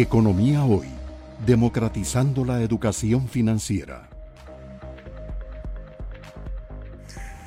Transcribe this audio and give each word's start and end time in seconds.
Economía 0.00 0.62
Hoy, 0.62 0.86
democratizando 1.44 2.44
la 2.44 2.62
educación 2.62 3.28
financiera. 3.28 4.08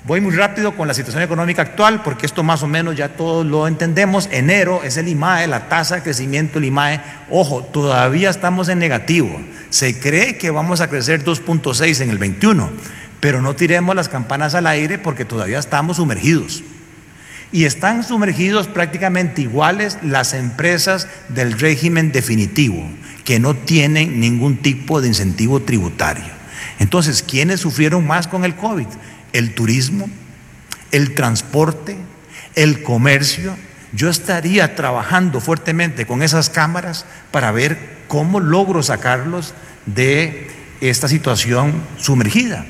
Voy 0.04 0.20
muy 0.20 0.36
rápido 0.36 0.76
con 0.76 0.86
la 0.86 0.94
situación 0.94 1.24
económica 1.24 1.62
actual 1.62 2.04
porque 2.04 2.26
esto 2.26 2.44
más 2.44 2.62
o 2.62 2.68
menos 2.68 2.98
ya 2.98 3.16
todos 3.16 3.46
lo 3.46 3.70
entendemos. 3.70 4.28
Enero 4.32 4.82
es 4.84 4.98
el 4.98 5.08
IMAE, 5.08 5.48
la 5.48 5.70
tasa 5.70 5.96
de 5.96 6.04
crecimiento 6.04 6.56
del 6.56 6.66
IMAE. 6.66 7.02
Ojo, 7.30 7.64
todavía 7.64 8.30
estamos 8.30 8.68
en 8.68 8.80
negativo. 8.80 9.30
Se 9.70 9.98
cree 10.02 10.38
que 10.38 10.52
vamos 10.52 10.82
a 10.82 10.90
crecer 10.90 11.24
2.6 11.24 12.02
en 12.02 12.10
el 12.10 12.18
21, 12.18 12.70
pero 13.22 13.42
no 13.42 13.56
tiremos 13.56 13.96
las 13.96 14.10
campanas 14.10 14.56
al 14.56 14.68
aire 14.68 14.98
porque 14.98 15.24
todavía 15.24 15.60
estamos 15.60 15.98
sumergidos. 15.98 16.64
Y 17.52 17.66
están 17.66 18.04
sumergidos 18.04 18.68
prácticamente 18.68 19.42
iguales 19.42 19.98
las 20.04 20.34
empresas 20.34 21.08
del 21.30 21.60
régimen 21.60 22.12
definitivo, 22.12 22.90
que 23.26 23.40
no 23.40 23.56
tienen 23.56 24.20
ningún 24.20 24.58
tipo 24.58 25.02
de 25.02 25.10
incentivo 25.10 25.62
tributario. 25.62 26.42
Entonces, 26.80 27.24
¿quiénes 27.24 27.60
sufrieron 27.60 28.08
más 28.08 28.28
con 28.28 28.46
el 28.46 28.56
COVID? 28.56 28.88
El 29.34 29.54
turismo, 29.54 30.10
el 30.92 31.14
transporte, 31.14 31.98
el 32.56 32.84
comercio. 32.84 33.56
Yo 33.94 34.10
estaría 34.10 34.76
trabajando 34.76 35.42
fuertemente 35.42 36.06
con 36.06 36.24
esas 36.24 36.50
cámaras 36.50 37.06
para 37.32 37.52
ver 37.52 37.78
cómo 38.08 38.40
logro 38.40 38.82
sacarlos 38.82 39.54
de 39.86 40.50
esta 40.82 41.08
situación 41.08 41.74
sumergida. 41.98 42.66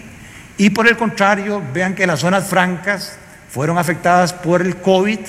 Y 0.57 0.71
por 0.71 0.87
el 0.87 0.97
contrario, 0.97 1.63
vean 1.73 1.95
que 1.95 2.05
las 2.07 2.19
zonas 2.19 2.47
francas 2.47 3.17
fueron 3.51 3.77
afectadas 3.77 4.33
por 4.33 4.61
el 4.61 4.77
COVID, 4.77 5.19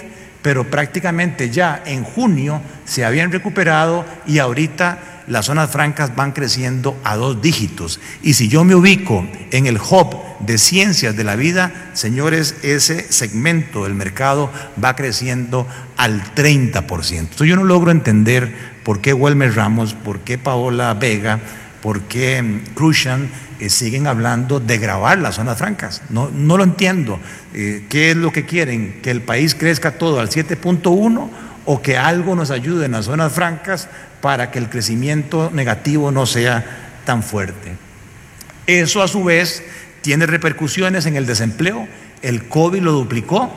pero 0.42 0.70
prácticamente 0.70 1.50
ya 1.50 1.82
en 1.84 2.04
junio 2.04 2.60
se 2.84 3.04
habían 3.04 3.32
recuperado 3.32 4.04
y 4.26 4.38
ahorita 4.38 5.12
las 5.26 5.46
zonas 5.46 5.70
francas 5.70 6.14
van 6.16 6.32
creciendo 6.32 6.98
a 7.04 7.16
dos 7.16 7.40
dígitos. 7.40 8.00
Y 8.22 8.34
si 8.34 8.48
yo 8.48 8.64
me 8.64 8.74
ubico 8.74 9.26
en 9.50 9.66
el 9.66 9.78
hub 9.78 10.16
de 10.40 10.58
ciencias 10.58 11.16
de 11.16 11.24
la 11.24 11.36
vida, 11.36 11.90
señores, 11.94 12.56
ese 12.62 13.12
segmento 13.12 13.84
del 13.84 13.94
mercado 13.94 14.50
va 14.82 14.96
creciendo 14.96 15.66
al 15.96 16.22
30%. 16.34 17.18
Entonces 17.18 17.48
yo 17.48 17.56
no 17.56 17.64
logro 17.64 17.90
entender 17.90 18.52
por 18.84 19.00
qué 19.00 19.12
Wilmer 19.12 19.54
Ramos, 19.54 19.94
por 19.94 20.20
qué 20.20 20.38
Paola 20.38 20.94
Vega, 20.94 21.40
por 21.80 22.02
qué 22.02 22.62
Cruzan 22.74 23.28
eh, 23.62 23.70
siguen 23.70 24.08
hablando 24.08 24.58
de 24.58 24.76
grabar 24.76 25.18
las 25.18 25.36
zonas 25.36 25.56
francas. 25.56 26.02
No, 26.10 26.28
no 26.34 26.56
lo 26.56 26.64
entiendo. 26.64 27.20
Eh, 27.54 27.84
¿Qué 27.88 28.10
es 28.10 28.16
lo 28.16 28.32
que 28.32 28.44
quieren? 28.44 28.98
¿Que 29.02 29.12
el 29.12 29.22
país 29.22 29.54
crezca 29.54 29.92
todo 29.92 30.18
al 30.18 30.30
7.1 30.30 31.30
o 31.64 31.80
que 31.80 31.96
algo 31.96 32.34
nos 32.34 32.50
ayude 32.50 32.86
en 32.86 32.92
las 32.92 33.04
zonas 33.04 33.32
francas 33.32 33.88
para 34.20 34.50
que 34.50 34.58
el 34.58 34.68
crecimiento 34.68 35.52
negativo 35.54 36.10
no 36.10 36.26
sea 36.26 36.64
tan 37.04 37.22
fuerte? 37.22 37.76
Eso 38.66 39.00
a 39.00 39.06
su 39.06 39.22
vez 39.22 39.62
tiene 40.00 40.26
repercusiones 40.26 41.06
en 41.06 41.14
el 41.14 41.24
desempleo. 41.24 41.86
El 42.20 42.48
COVID 42.48 42.82
lo 42.82 42.90
duplicó. 42.90 43.48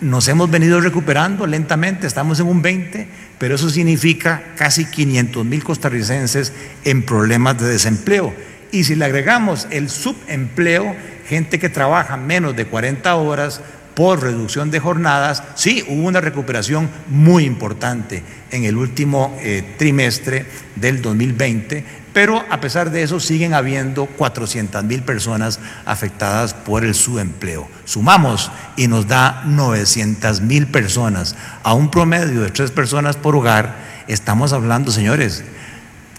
Nos 0.00 0.26
hemos 0.26 0.50
venido 0.50 0.80
recuperando 0.80 1.46
lentamente, 1.46 2.08
estamos 2.08 2.40
en 2.40 2.48
un 2.48 2.60
20, 2.60 3.06
pero 3.38 3.54
eso 3.54 3.70
significa 3.70 4.42
casi 4.56 4.84
500 4.84 5.46
mil 5.46 5.62
costarricenses 5.62 6.52
en 6.82 7.04
problemas 7.04 7.60
de 7.60 7.68
desempleo. 7.68 8.34
Y 8.74 8.82
si 8.82 8.96
le 8.96 9.04
agregamos 9.04 9.68
el 9.70 9.88
subempleo, 9.88 10.96
gente 11.28 11.60
que 11.60 11.68
trabaja 11.68 12.16
menos 12.16 12.56
de 12.56 12.66
40 12.66 13.14
horas 13.14 13.60
por 13.94 14.20
reducción 14.20 14.72
de 14.72 14.80
jornadas, 14.80 15.44
sí, 15.54 15.84
hubo 15.86 16.08
una 16.08 16.20
recuperación 16.20 16.90
muy 17.06 17.44
importante 17.44 18.24
en 18.50 18.64
el 18.64 18.76
último 18.76 19.38
eh, 19.40 19.76
trimestre 19.78 20.46
del 20.74 21.02
2020, 21.02 21.84
pero 22.12 22.44
a 22.50 22.60
pesar 22.60 22.90
de 22.90 23.04
eso 23.04 23.20
siguen 23.20 23.54
habiendo 23.54 24.06
400 24.06 24.82
mil 24.82 25.04
personas 25.04 25.60
afectadas 25.84 26.52
por 26.52 26.84
el 26.84 26.96
subempleo. 26.96 27.68
Sumamos 27.84 28.50
y 28.76 28.88
nos 28.88 29.06
da 29.06 29.44
900 29.46 30.40
mil 30.40 30.66
personas 30.66 31.36
a 31.62 31.74
un 31.74 31.92
promedio 31.92 32.40
de 32.40 32.50
tres 32.50 32.72
personas 32.72 33.16
por 33.16 33.36
hogar. 33.36 33.76
Estamos 34.08 34.52
hablando, 34.52 34.90
señores, 34.90 35.44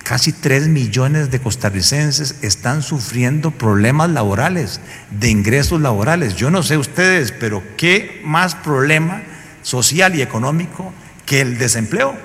Casi 0.06 0.34
3 0.34 0.68
millones 0.68 1.32
de 1.32 1.40
costarricenses 1.40 2.36
están 2.44 2.84
sufriendo 2.84 3.50
problemas 3.50 4.12
laborales, 4.12 4.80
de 5.10 5.32
ingresos 5.32 5.82
laborales. 5.82 6.36
Yo 6.36 6.52
no 6.52 6.62
sé 6.62 6.78
ustedes, 6.78 7.32
pero 7.32 7.64
¿qué 7.76 8.22
más 8.24 8.54
problema 8.54 9.24
social 9.64 10.14
y 10.14 10.22
económico 10.22 10.94
que 11.26 11.42
el 11.42 11.58
desempleo? 11.58 12.16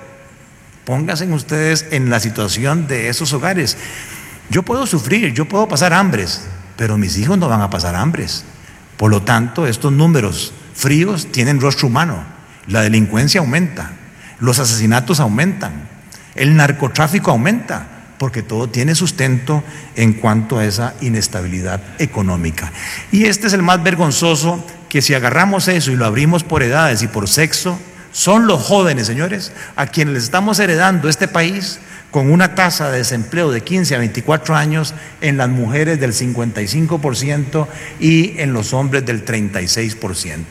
Pónganse 0.85 1.25
ustedes 1.33 1.87
en 1.91 2.11
la 2.11 2.21
situación 2.21 2.87
de 2.87 3.09
esos 3.09 3.33
hogares. 3.33 3.79
Yo 4.51 4.63
puedo 4.63 4.87
sufrir, 4.87 5.33
yo 5.33 5.47
puedo 5.47 5.67
pasar 5.67 5.95
hambres, 5.95 6.43
pero 6.77 6.99
mis 6.99 7.17
hijos 7.17 7.39
no 7.39 7.49
van 7.49 7.63
a 7.63 7.71
pasar 7.71 7.95
hambres. 7.95 8.45
Por 8.99 9.11
lo 9.11 9.23
tanto, 9.23 9.67
estos 9.67 9.91
números 9.91 10.53
fríos 10.75 11.33
tienen 11.33 11.63
rostro 11.63 11.87
humano. 11.89 12.25
La 12.67 12.83
delincuencia 12.83 13.41
aumenta, 13.41 13.93
los 14.39 14.59
asesinatos 14.59 15.19
aumentan, 15.19 15.89
el 16.35 16.57
narcotráfico 16.57 17.31
aumenta 17.31 17.87
porque 18.19 18.43
todo 18.43 18.69
tiene 18.69 18.95
sustento 18.95 19.65
en 19.97 20.13
cuanto 20.13 20.59
a 20.59 20.67
esa 20.67 20.95
inestabilidad 21.01 21.81
económica. 21.99 22.71
Y 23.11 23.25
este 23.25 23.47
es 23.47 23.55
el 23.55 23.63
más 23.63 23.83
vergonzoso 23.83 24.63
que 24.91 25.01
si 25.01 25.15
agarramos 25.15 25.69
eso 25.69 25.91
y 25.91 25.97
lo 25.97 26.05
abrimos 26.05 26.45
por 26.45 26.63
edades 26.63 27.03
y 27.03 27.09
por 27.09 27.29
sexo, 27.29 27.79
son 28.13 28.47
los 28.47 28.63
jóvenes, 28.63 29.07
señores, 29.07 29.53
a 29.77 29.87
quienes 29.87 30.15
les 30.15 30.25
estamos 30.25 30.59
heredando 30.59 31.09
este 31.09 31.29
país 31.29 31.81
con 32.11 32.31
una 32.31 32.55
tasa 32.55 32.91
de 32.91 32.99
desempleo 32.99 33.51
de 33.53 33.63
15 33.63 33.95
a 33.95 33.99
24 33.99 34.55
años 34.55 34.95
en 35.21 35.37
las 35.37 35.49
mujeres 35.49 35.99
del 35.99 36.13
55% 36.13 37.69
y 38.01 38.39
en 38.39 38.53
los 38.53 38.75
hombres 38.75 39.07
del 39.07 39.25
36% 39.25 40.45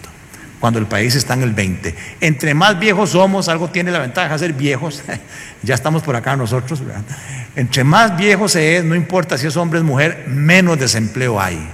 cuando 0.59 0.79
el 0.79 0.85
país 0.85 1.15
está 1.15 1.33
en 1.33 1.43
el 1.43 1.53
20. 1.53 1.95
Entre 2.21 2.53
más 2.53 2.79
viejos 2.79 3.11
somos, 3.11 3.47
algo 3.47 3.69
tiene 3.69 3.91
la 3.91 3.99
ventaja 3.99 4.33
de 4.33 4.39
ser 4.39 4.53
viejos, 4.53 5.03
ya 5.63 5.75
estamos 5.75 6.03
por 6.03 6.15
acá 6.15 6.35
nosotros, 6.35 6.81
entre 7.55 7.83
más 7.83 8.17
viejos 8.17 8.53
se 8.53 8.77
es, 8.77 8.83
no 8.83 8.95
importa 8.95 9.37
si 9.37 9.47
es 9.47 9.57
hombre 9.57 9.79
o 9.79 9.83
mujer, 9.83 10.25
menos 10.27 10.79
desempleo 10.79 11.41
hay. 11.41 11.69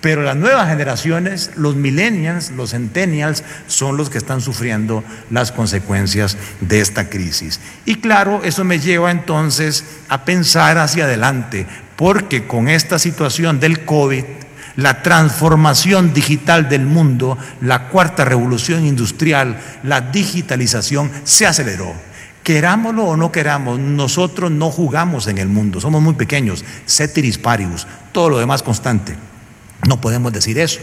Pero 0.00 0.22
las 0.22 0.36
nuevas 0.36 0.68
generaciones, 0.68 1.52
los 1.56 1.74
millennials, 1.74 2.50
los 2.50 2.70
centennials, 2.70 3.42
son 3.66 3.96
los 3.96 4.10
que 4.10 4.18
están 4.18 4.40
sufriendo 4.40 5.02
las 5.30 5.52
consecuencias 5.52 6.36
de 6.60 6.80
esta 6.80 7.08
crisis. 7.08 7.60
Y 7.86 7.96
claro, 7.96 8.42
eso 8.44 8.62
me 8.62 8.78
lleva 8.78 9.10
entonces 9.10 9.84
a 10.08 10.24
pensar 10.24 10.78
hacia 10.78 11.04
adelante, 11.04 11.66
porque 11.96 12.46
con 12.46 12.68
esta 12.68 12.98
situación 12.98 13.58
del 13.58 13.84
COVID, 13.84 14.24
la 14.76 15.02
transformación 15.02 16.12
digital 16.12 16.68
del 16.68 16.86
mundo, 16.86 17.38
la 17.60 17.88
cuarta 17.88 18.24
revolución 18.24 18.84
industrial, 18.84 19.58
la 19.82 20.00
digitalización 20.00 21.10
se 21.24 21.46
aceleró. 21.46 21.92
Querámoslo 22.42 23.04
o 23.04 23.16
no 23.16 23.32
queramos, 23.32 23.78
nosotros 23.80 24.50
no 24.50 24.70
jugamos 24.70 25.26
en 25.26 25.38
el 25.38 25.48
mundo, 25.48 25.80
somos 25.80 26.00
muy 26.00 26.14
pequeños, 26.14 26.64
ceteris 26.86 27.38
paribus, 27.38 27.86
todo 28.12 28.30
lo 28.30 28.38
demás 28.38 28.62
constante. 28.62 29.16
No 29.88 30.00
podemos 30.00 30.32
decir 30.32 30.58
eso. 30.58 30.80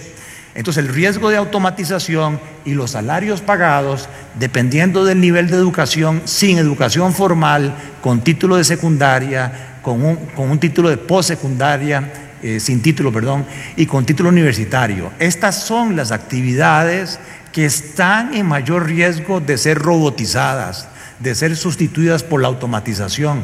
Entonces 0.56 0.84
el 0.84 0.94
riesgo 0.94 1.30
de 1.30 1.38
automatización 1.38 2.40
y 2.64 2.74
los 2.74 2.92
salarios 2.92 3.42
pagados, 3.42 4.08
dependiendo 4.38 5.04
del 5.04 5.20
nivel 5.20 5.50
de 5.50 5.56
educación, 5.56 6.22
sin 6.26 6.58
educación 6.58 7.14
formal, 7.14 7.74
con 8.02 8.22
título 8.22 8.58
de 8.58 8.64
secundaria, 8.64 9.80
con 9.82 10.04
un, 10.04 10.16
con 10.36 10.52
un 10.52 10.60
título 10.60 10.90
de 10.90 10.98
postsecundaria, 10.98 12.23
eh, 12.44 12.60
sin 12.60 12.82
título, 12.82 13.10
perdón, 13.12 13.46
y 13.78 13.86
con 13.86 14.06
título 14.06 14.28
universitario. 14.28 15.14
Estas 15.18 15.64
son 15.64 15.96
las 15.96 16.12
actividades 16.12 17.18
que 17.54 17.64
están 17.64 18.34
en 18.34 18.46
mayor 18.46 18.86
riesgo 18.86 19.40
de 19.40 19.58
ser 19.58 19.80
robotizadas, 19.80 20.90
de 21.20 21.36
ser 21.36 21.56
sustituidas 21.56 22.22
por 22.22 22.42
la 22.42 22.50
automatización. 22.50 23.44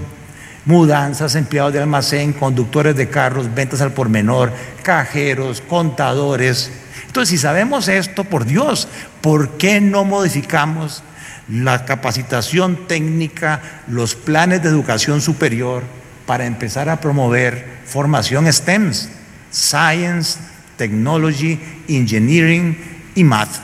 Mudanzas, 0.65 1.35
empleados 1.35 1.71
de 1.71 1.79
almacén, 1.79 2.33
conductores 2.33 2.93
de 2.95 3.07
carros, 3.07 3.55
ventas 3.55 3.79
al 3.79 3.93
por 3.93 4.09
menor, 4.09 4.51
cajeros, 4.83 5.61
contadores. 5.61 6.69
Entonces, 7.07 7.29
si 7.29 7.37
sabemos 7.37 7.87
esto, 7.87 8.25
por 8.25 8.43
Dios, 8.43 8.89
¿por 9.21 9.51
qué 9.51 9.79
no 9.79 10.03
modificamos 10.03 11.03
la 11.47 11.85
capacitación 11.85 12.85
técnica, 12.85 13.61
los 13.87 14.15
planes 14.15 14.61
de 14.61 14.67
educación 14.67 15.21
superior 15.21 15.83
para 16.29 16.45
empezar 16.45 16.89
a 16.89 17.01
promover 17.01 17.65
formación 17.85 18.45
STEMS, 18.53 19.09
Science, 19.51 20.37
Technology, 20.77 21.59
Engineering 21.87 22.77
y 23.15 23.23
Math. 23.23 23.55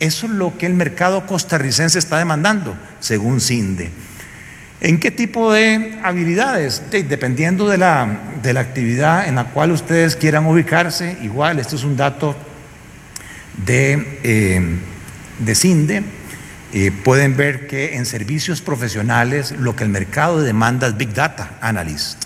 Eso 0.00 0.26
es 0.26 0.32
lo 0.32 0.58
que 0.58 0.66
el 0.66 0.74
mercado 0.74 1.24
costarricense 1.24 2.00
está 2.00 2.18
demandando, 2.18 2.76
según 2.98 3.40
CINDE. 3.40 3.92
¿En 4.80 4.98
qué 4.98 5.12
tipo 5.12 5.52
de 5.52 6.00
habilidades? 6.02 6.82
dependiendo 6.90 7.68
de 7.68 7.78
la, 7.78 8.18
de 8.42 8.54
la, 8.54 8.58
actividad 8.58 9.28
en 9.28 9.36
la 9.36 9.44
cual 9.44 9.70
ustedes 9.70 10.16
quieran 10.16 10.46
ubicarse, 10.46 11.16
igual, 11.22 11.60
esto 11.60 11.76
es 11.76 11.84
un 11.84 11.96
dato 11.96 12.34
de, 13.64 14.18
eh, 14.24 14.78
de 15.38 15.54
CINDE, 15.54 16.02
eh, 16.72 16.92
pueden 16.92 17.36
ver 17.36 17.66
que 17.66 17.96
en 17.96 18.06
servicios 18.06 18.60
profesionales 18.60 19.52
lo 19.52 19.74
que 19.74 19.84
el 19.84 19.90
mercado 19.90 20.40
demanda 20.40 20.86
es 20.86 20.96
Big 20.96 21.12
Data 21.12 21.58
Analyst. 21.60 22.24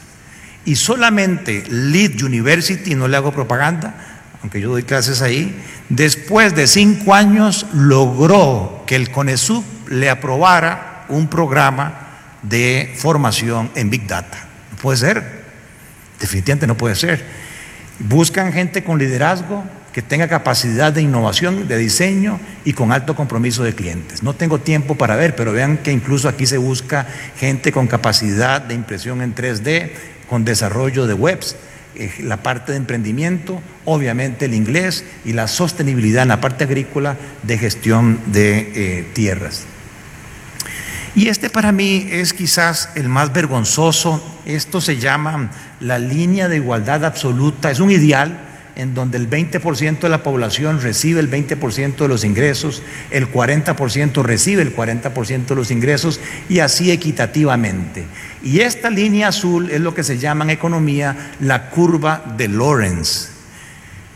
Y 0.66 0.76
solamente 0.76 1.64
Lead 1.68 2.22
University, 2.22 2.94
no 2.94 3.08
le 3.08 3.16
hago 3.16 3.32
propaganda, 3.32 3.94
aunque 4.42 4.60
yo 4.60 4.70
doy 4.70 4.82
clases 4.82 5.22
ahí, 5.22 5.58
después 5.88 6.54
de 6.54 6.66
cinco 6.66 7.14
años 7.14 7.66
logró 7.72 8.84
que 8.86 8.96
el 8.96 9.10
CONESUB 9.10 9.64
le 9.88 10.10
aprobara 10.10 11.06
un 11.08 11.28
programa 11.28 12.00
de 12.42 12.92
formación 12.96 13.70
en 13.74 13.88
Big 13.88 14.06
Data. 14.06 14.38
No 14.70 14.76
puede 14.76 14.98
ser, 14.98 15.44
definitivamente 16.20 16.66
no 16.66 16.76
puede 16.76 16.94
ser. 16.94 17.24
Buscan 17.98 18.52
gente 18.52 18.84
con 18.84 18.98
liderazgo, 18.98 19.64
que 19.94 20.02
tenga 20.02 20.26
capacidad 20.26 20.92
de 20.92 21.02
innovación, 21.02 21.68
de 21.68 21.78
diseño 21.78 22.40
y 22.64 22.72
con 22.72 22.90
alto 22.90 23.14
compromiso 23.14 23.62
de 23.62 23.76
clientes. 23.76 24.24
No 24.24 24.34
tengo 24.34 24.58
tiempo 24.58 24.96
para 24.96 25.14
ver, 25.14 25.36
pero 25.36 25.52
vean 25.52 25.78
que 25.78 25.92
incluso 25.92 26.28
aquí 26.28 26.46
se 26.46 26.58
busca 26.58 27.06
gente 27.38 27.70
con 27.70 27.86
capacidad 27.86 28.60
de 28.60 28.74
impresión 28.74 29.22
en 29.22 29.36
3D, 29.36 29.92
con 30.28 30.44
desarrollo 30.44 31.06
de 31.06 31.14
webs, 31.14 31.54
eh, 31.94 32.12
la 32.24 32.38
parte 32.38 32.72
de 32.72 32.78
emprendimiento, 32.78 33.62
obviamente 33.84 34.46
el 34.46 34.54
inglés 34.54 35.04
y 35.24 35.32
la 35.32 35.46
sostenibilidad 35.46 36.24
en 36.24 36.30
la 36.30 36.40
parte 36.40 36.64
agrícola 36.64 37.16
de 37.44 37.56
gestión 37.56 38.18
de 38.26 38.72
eh, 38.74 39.08
tierras. 39.12 39.62
Y 41.14 41.28
este 41.28 41.50
para 41.50 41.70
mí 41.70 42.08
es 42.10 42.32
quizás 42.32 42.88
el 42.96 43.08
más 43.08 43.32
vergonzoso. 43.32 44.20
Esto 44.44 44.80
se 44.80 44.96
llama 44.96 45.52
la 45.78 46.00
línea 46.00 46.48
de 46.48 46.56
igualdad 46.56 47.04
absoluta. 47.04 47.70
Es 47.70 47.78
un 47.78 47.92
ideal 47.92 48.43
en 48.76 48.94
donde 48.94 49.18
el 49.18 49.30
20% 49.30 50.00
de 50.00 50.08
la 50.08 50.22
población 50.22 50.80
recibe 50.80 51.20
el 51.20 51.30
20% 51.30 51.96
de 51.96 52.08
los 52.08 52.24
ingresos, 52.24 52.82
el 53.10 53.30
40% 53.30 54.22
recibe 54.22 54.62
el 54.62 54.74
40% 54.74 55.46
de 55.46 55.54
los 55.54 55.70
ingresos 55.70 56.20
y 56.48 56.58
así 56.58 56.90
equitativamente. 56.90 58.04
Y 58.42 58.60
esta 58.60 58.90
línea 58.90 59.28
azul 59.28 59.70
es 59.70 59.80
lo 59.80 59.94
que 59.94 60.02
se 60.04 60.18
llama 60.18 60.44
en 60.44 60.50
economía 60.50 61.32
la 61.40 61.70
curva 61.70 62.24
de 62.36 62.48
Lawrence, 62.48 63.28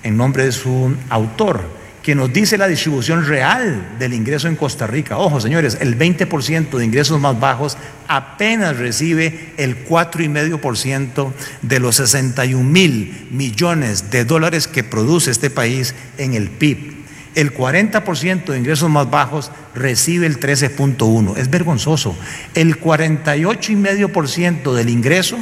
en 0.02 0.16
nombre 0.16 0.44
de 0.44 0.52
su 0.52 0.94
autor 1.08 1.77
que 2.08 2.14
nos 2.14 2.32
dice 2.32 2.56
la 2.56 2.68
distribución 2.68 3.26
real 3.26 3.98
del 3.98 4.14
ingreso 4.14 4.48
en 4.48 4.56
Costa 4.56 4.86
Rica. 4.86 5.18
Ojo, 5.18 5.42
señores, 5.42 5.76
el 5.78 5.98
20% 5.98 6.78
de 6.78 6.84
ingresos 6.86 7.20
más 7.20 7.38
bajos 7.38 7.76
apenas 8.06 8.78
recibe 8.78 9.52
el 9.58 9.86
4,5% 9.86 11.32
de 11.60 11.80
los 11.80 11.96
61 11.96 12.64
mil 12.64 13.28
millones 13.30 14.10
de 14.10 14.24
dólares 14.24 14.68
que 14.68 14.84
produce 14.84 15.30
este 15.30 15.50
país 15.50 15.94
en 16.16 16.32
el 16.32 16.48
PIB. 16.48 16.94
El 17.34 17.52
40% 17.52 18.46
de 18.46 18.58
ingresos 18.58 18.88
más 18.88 19.10
bajos 19.10 19.52
recibe 19.74 20.24
el 20.26 20.40
13.1. 20.40 21.36
Es 21.36 21.50
vergonzoso. 21.50 22.16
El 22.54 22.80
48,5% 22.80 24.72
del 24.72 24.88
ingreso, 24.88 25.36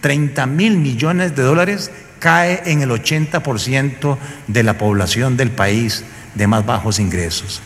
30 0.00 0.46
mil 0.46 0.78
millones 0.78 1.34
de 1.34 1.42
dólares, 1.42 1.90
cae 2.18 2.62
en 2.66 2.82
el 2.82 2.90
80% 2.90 4.18
de 4.46 4.62
la 4.62 4.78
población 4.78 5.36
del 5.36 5.50
país 5.50 6.04
de 6.34 6.46
más 6.46 6.66
bajos 6.66 6.98
ingresos. 6.98 7.62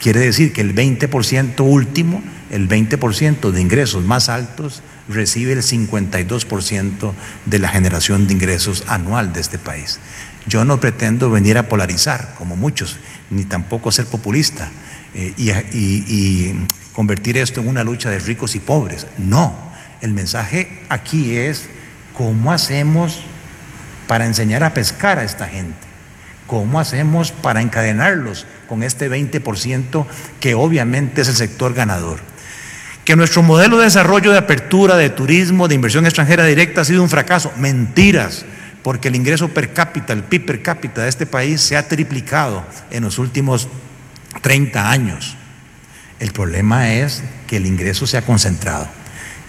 Quiere 0.00 0.20
decir 0.20 0.52
que 0.52 0.60
el 0.60 0.74
20% 0.74 1.60
último, 1.60 2.22
el 2.50 2.68
20% 2.68 3.50
de 3.50 3.60
ingresos 3.60 4.04
más 4.04 4.28
altos, 4.28 4.82
recibe 5.08 5.52
el 5.52 5.62
52% 5.62 7.12
de 7.46 7.58
la 7.58 7.68
generación 7.68 8.26
de 8.26 8.34
ingresos 8.34 8.84
anual 8.86 9.32
de 9.32 9.40
este 9.40 9.58
país. 9.58 9.98
Yo 10.46 10.64
no 10.64 10.80
pretendo 10.80 11.30
venir 11.30 11.58
a 11.58 11.68
polarizar, 11.68 12.34
como 12.38 12.56
muchos, 12.56 12.96
ni 13.30 13.44
tampoco 13.44 13.90
ser 13.90 14.06
populista 14.06 14.70
eh, 15.14 15.34
y 15.36 16.52
convertir 16.92 17.36
esto 17.36 17.60
en 17.60 17.68
una 17.68 17.84
lucha 17.84 18.10
de 18.10 18.18
ricos 18.18 18.54
y 18.54 18.60
pobres. 18.60 19.06
No, 19.18 19.67
el 20.00 20.12
mensaje 20.12 20.80
aquí 20.88 21.36
es 21.36 21.68
cómo 22.16 22.52
hacemos 22.52 23.20
para 24.06 24.26
enseñar 24.26 24.64
a 24.64 24.74
pescar 24.74 25.18
a 25.18 25.24
esta 25.24 25.46
gente? 25.46 25.76
¿Cómo 26.46 26.80
hacemos 26.80 27.30
para 27.30 27.60
encadenarlos 27.60 28.46
con 28.68 28.82
este 28.82 29.10
20% 29.10 30.06
que 30.40 30.54
obviamente 30.54 31.20
es 31.20 31.28
el 31.28 31.36
sector 31.36 31.74
ganador? 31.74 32.20
Que 33.04 33.16
nuestro 33.16 33.42
modelo 33.42 33.78
de 33.78 33.84
desarrollo 33.84 34.32
de 34.32 34.38
apertura, 34.38 34.96
de 34.96 35.10
turismo, 35.10 35.68
de 35.68 35.74
inversión 35.74 36.06
extranjera 36.06 36.44
directa 36.46 36.80
ha 36.80 36.84
sido 36.84 37.02
un 37.02 37.10
fracaso. 37.10 37.52
Mentiras, 37.56 38.46
porque 38.82 39.08
el 39.08 39.16
ingreso 39.16 39.48
per 39.48 39.72
cápita, 39.72 40.12
el 40.12 40.22
PIB 40.22 40.46
per 40.46 40.62
cápita 40.62 41.02
de 41.02 41.08
este 41.08 41.26
país 41.26 41.60
se 41.60 41.76
ha 41.76 41.86
triplicado 41.86 42.64
en 42.90 43.04
los 43.04 43.18
últimos 43.18 43.68
30 44.40 44.90
años. 44.90 45.36
El 46.18 46.32
problema 46.32 46.92
es 46.94 47.22
que 47.46 47.58
el 47.58 47.66
ingreso 47.66 48.06
se 48.06 48.16
ha 48.16 48.22
concentrado. 48.22 48.88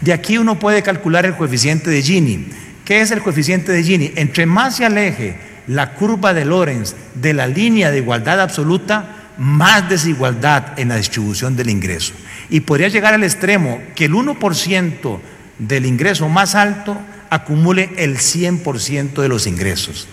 De 0.02 0.14
aquí 0.14 0.38
uno 0.38 0.60
puede 0.60 0.82
calcular 0.82 1.26
el 1.26 1.36
coeficiente 1.36 1.90
de 1.90 2.02
Gini 2.02 2.48
¿Qué 2.90 3.02
es 3.02 3.12
el 3.12 3.22
coeficiente 3.22 3.72
de 3.72 3.84
Gini? 3.84 4.14
Entre 4.16 4.48
más 4.48 4.78
se 4.78 4.84
aleje 4.84 5.36
la 5.68 5.94
curva 5.94 6.34
de 6.34 6.44
Lorenz 6.44 6.96
de 7.14 7.36
la 7.36 7.46
línea 7.46 7.92
de 7.92 8.00
igualdad 8.00 8.42
absoluta, 8.42 9.30
más 9.38 9.88
desigualdad 9.88 10.80
en 10.80 10.90
la 10.90 10.96
distribución 10.96 11.56
del 11.56 11.70
ingreso. 11.70 12.14
Y 12.50 12.62
podría 12.62 12.88
llegar 12.88 13.14
al 13.14 13.24
extremo 13.24 13.80
que 13.94 14.06
el 14.06 14.14
1% 14.14 15.20
del 15.60 15.86
ingreso 15.86 16.30
más 16.30 16.56
alto 16.56 16.98
acumule 17.30 17.92
el 17.98 18.18
100% 18.18 19.22
de 19.22 19.30
los 19.30 19.46
ingresos. 19.46 20.08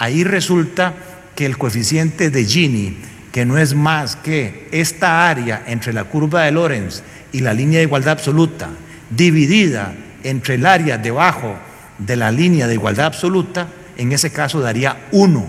Ahí 0.00 0.24
resulta 0.24 0.94
que 1.36 1.46
el 1.46 1.58
coeficiente 1.58 2.30
de 2.30 2.44
Gini, 2.44 2.96
que 3.30 3.44
no 3.44 3.56
es 3.56 3.76
más 3.76 4.16
que 4.16 4.66
esta 4.72 5.30
área 5.30 5.62
entre 5.68 5.92
la 5.92 6.02
curva 6.02 6.42
de 6.42 6.50
Lorenz 6.50 7.04
y 7.30 7.38
la 7.38 7.54
línea 7.54 7.78
de 7.78 7.84
igualdad 7.84 8.14
absoluta, 8.14 8.68
dividida 9.10 9.92
entre 10.22 10.54
el 10.54 10.66
área 10.66 10.98
debajo 10.98 11.56
de 11.98 12.16
la 12.16 12.30
línea 12.32 12.66
de 12.66 12.74
igualdad 12.74 13.06
absoluta, 13.06 13.68
en 13.96 14.12
ese 14.12 14.30
caso 14.30 14.60
daría 14.60 15.08
1. 15.12 15.46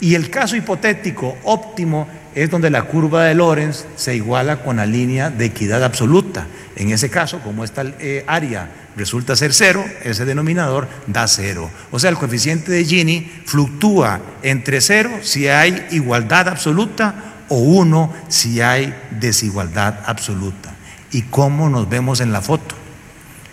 Y 0.00 0.14
el 0.14 0.30
caso 0.30 0.56
hipotético 0.56 1.36
óptimo 1.44 2.08
es 2.34 2.50
donde 2.50 2.70
la 2.70 2.84
curva 2.84 3.24
de 3.24 3.34
Lorenz 3.34 3.84
se 3.96 4.16
iguala 4.16 4.62
con 4.62 4.76
la 4.76 4.86
línea 4.86 5.30
de 5.30 5.46
equidad 5.46 5.84
absoluta. 5.84 6.46
En 6.76 6.90
ese 6.90 7.10
caso, 7.10 7.40
como 7.40 7.62
esta 7.62 7.84
eh, 8.00 8.24
área 8.26 8.70
resulta 8.96 9.36
ser 9.36 9.52
cero, 9.52 9.84
ese 10.02 10.24
denominador 10.24 10.88
da 11.06 11.28
cero. 11.28 11.70
O 11.90 11.98
sea, 11.98 12.10
el 12.10 12.16
coeficiente 12.16 12.72
de 12.72 12.84
Gini 12.84 13.30
fluctúa 13.44 14.20
entre 14.42 14.80
cero 14.80 15.10
si 15.22 15.48
hay 15.48 15.86
igualdad 15.90 16.48
absoluta 16.48 17.44
o 17.48 17.56
1 17.56 18.14
si 18.28 18.60
hay 18.60 18.94
desigualdad 19.10 20.00
absoluta. 20.06 20.74
¿Y 21.12 21.22
cómo 21.22 21.68
nos 21.68 21.88
vemos 21.90 22.20
en 22.20 22.32
la 22.32 22.40
foto? 22.40 22.74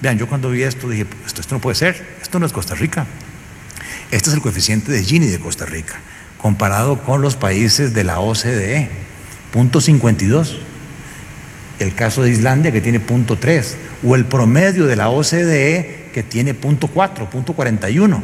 Vean, 0.01 0.17
yo 0.17 0.27
cuando 0.27 0.50
vi 0.50 0.63
esto 0.63 0.89
dije, 0.89 1.06
esto, 1.25 1.42
esto 1.42 1.56
no 1.56 1.61
puede 1.61 1.75
ser, 1.75 2.18
esto 2.21 2.39
no 2.39 2.45
es 2.45 2.54
Costa 2.54 2.73
Rica. 2.73 3.06
Este 4.11 4.30
es 4.30 4.35
el 4.35 4.42
coeficiente 4.42 4.92
de 4.94 5.04
Gini 5.04 5.28
de 5.28 5.39
Costa 5.39 5.66
Rica, 5.66 5.99
comparado 6.37 7.01
con 7.04 7.21
los 7.21 7.35
países 7.35 7.94
de 7.94 8.06
la 8.06 8.21
OCDE, 8.21 8.89
punto 9.51 9.81
52. 9.81 10.57
El 11.80 11.94
caso 11.94 12.23
de 12.23 12.31
Islandia 12.31 12.71
que 12.71 12.81
tiene 12.81 13.01
punto 13.01 13.37
3, 13.37 13.78
o 14.06 14.16
el 14.16 14.25
promedio 14.25 14.85
de 14.85 14.95
la 14.95 15.09
OCDE 15.09 16.09
que 16.13 16.23
tiene 16.23 16.54
punto 16.54 16.87
4, 16.87 17.30
punto 17.30 17.54
41. 17.54 18.23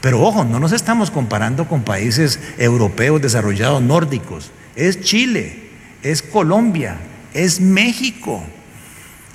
Pero 0.00 0.20
ojo, 0.22 0.44
no 0.44 0.58
nos 0.58 0.72
estamos 0.72 1.10
comparando 1.10 1.68
con 1.68 1.84
países 1.84 2.40
europeos 2.58 3.20
desarrollados 3.20 3.82
nórdicos. 3.82 4.50
Es 4.76 5.02
Chile, 5.02 5.68
es 6.02 6.22
Colombia, 6.22 6.96
es 7.34 7.60
México 7.60 8.42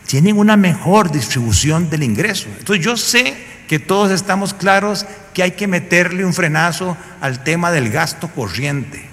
tienen 0.07 0.37
una 0.37 0.57
mejor 0.57 1.11
distribución 1.11 1.89
del 1.89 2.01
ingreso. 2.01 2.47
Entonces 2.57 2.83
yo 2.83 2.97
sé 2.97 3.37
que 3.67 3.77
todos 3.77 4.09
estamos 4.09 4.53
claros 4.53 5.05
que 5.33 5.43
hay 5.43 5.51
que 5.51 5.67
meterle 5.67 6.25
un 6.25 6.33
frenazo 6.33 6.97
al 7.21 7.43
tema 7.43 7.71
del 7.71 7.89
gasto 7.89 8.29
corriente, 8.29 9.05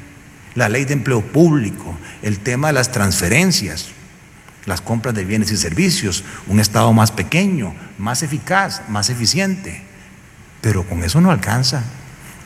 la 0.55 0.69
ley 0.69 0.85
de 0.85 0.95
empleo 0.95 1.21
público, 1.21 1.99
el 2.23 2.39
tema 2.39 2.69
de 2.69 2.75
las 2.75 2.93
transferencias, 2.93 3.89
las 4.67 4.81
compras 4.81 5.15
de 5.17 5.25
bienes 5.25 5.51
y 5.51 5.57
servicios, 5.57 6.23
un 6.47 6.61
Estado 6.61 6.93
más 6.93 7.11
pequeño, 7.11 7.75
más 7.99 8.23
eficaz, 8.23 8.83
más 8.89 9.11
eficiente. 9.11 9.83
Pero 10.61 10.85
con 10.85 11.03
eso 11.03 11.21
no 11.21 11.33
alcanza, 11.33 11.83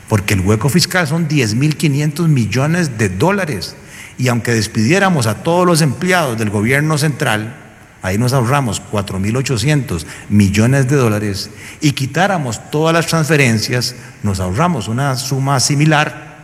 porque 0.09 0.33
el 0.33 0.41
hueco 0.41 0.69
fiscal 0.69 1.07
son 1.07 1.29
10.500 1.29 2.27
millones 2.27 2.97
de 2.97 3.09
dólares. 3.09 3.75
Y 4.17 4.27
aunque 4.27 4.51
despidiéramos 4.51 5.27
a 5.27 5.43
todos 5.43 5.67
los 5.67 5.81
empleados 5.81 6.37
del 6.37 6.49
gobierno 6.49 6.97
central, 6.97 7.68
ahí 8.01 8.17
nos 8.17 8.33
ahorramos 8.33 8.81
4.800 8.91 10.05
millones 10.29 10.87
de 10.87 10.95
dólares 10.95 11.49
y 11.81 11.91
quitáramos 11.91 12.69
todas 12.71 12.93
las 12.93 13.07
transferencias, 13.07 13.95
nos 14.23 14.39
ahorramos 14.39 14.87
una 14.87 15.15
suma 15.15 15.59
similar, 15.59 16.37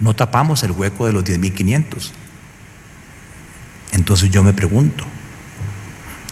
no 0.00 0.14
tapamos 0.14 0.62
el 0.62 0.72
hueco 0.72 1.06
de 1.06 1.12
los 1.12 1.24
10.500. 1.24 2.10
Entonces 3.92 4.30
yo 4.30 4.42
me 4.42 4.52
pregunto, 4.52 5.04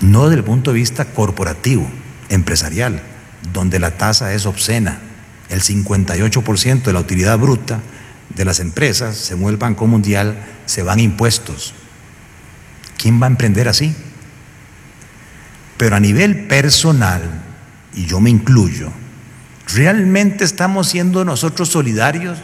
no 0.00 0.24
desde 0.24 0.38
el 0.38 0.44
punto 0.44 0.72
de 0.72 0.78
vista 0.78 1.06
corporativo, 1.06 1.88
empresarial, 2.28 3.02
donde 3.52 3.78
la 3.78 3.92
tasa 3.92 4.32
es 4.34 4.46
obscena, 4.46 5.00
el 5.48 5.62
58% 5.62 6.82
de 6.82 6.92
la 6.92 7.00
utilidad 7.00 7.38
bruta 7.38 7.80
de 8.34 8.44
las 8.44 8.60
empresas, 8.60 9.16
según 9.16 9.50
el 9.50 9.56
Banco 9.56 9.86
Mundial, 9.86 10.36
se 10.66 10.82
van 10.82 10.98
impuestos 10.98 11.74
¿Quién 12.96 13.20
va 13.20 13.26
a 13.26 13.30
emprender 13.30 13.68
así? 13.68 13.94
Pero 15.76 15.96
a 15.96 16.00
nivel 16.00 16.46
personal, 16.46 17.22
y 17.94 18.06
yo 18.06 18.20
me 18.20 18.30
incluyo, 18.30 18.90
¿realmente 19.74 20.44
estamos 20.44 20.88
siendo 20.88 21.24
nosotros 21.24 21.68
solidarios 21.68 22.38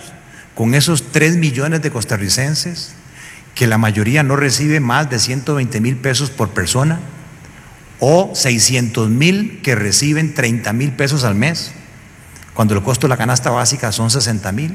con 0.54 0.74
esos 0.74 1.12
3 1.12 1.36
millones 1.36 1.82
de 1.82 1.90
costarricenses 1.90 2.94
que 3.54 3.66
la 3.66 3.78
mayoría 3.78 4.22
no 4.22 4.36
recibe 4.36 4.80
más 4.80 5.08
de 5.10 5.18
120 5.18 5.80
mil 5.80 5.96
pesos 5.96 6.30
por 6.30 6.50
persona? 6.50 7.00
¿O 8.00 8.32
600 8.34 9.08
mil 9.08 9.60
que 9.62 9.76
reciben 9.76 10.34
30 10.34 10.72
mil 10.72 10.92
pesos 10.92 11.24
al 11.24 11.34
mes, 11.34 11.72
cuando 12.52 12.74
el 12.74 12.82
costo 12.82 13.06
de 13.06 13.10
la 13.10 13.16
canasta 13.16 13.50
básica 13.50 13.92
son 13.92 14.10
60 14.10 14.52
mil? 14.52 14.74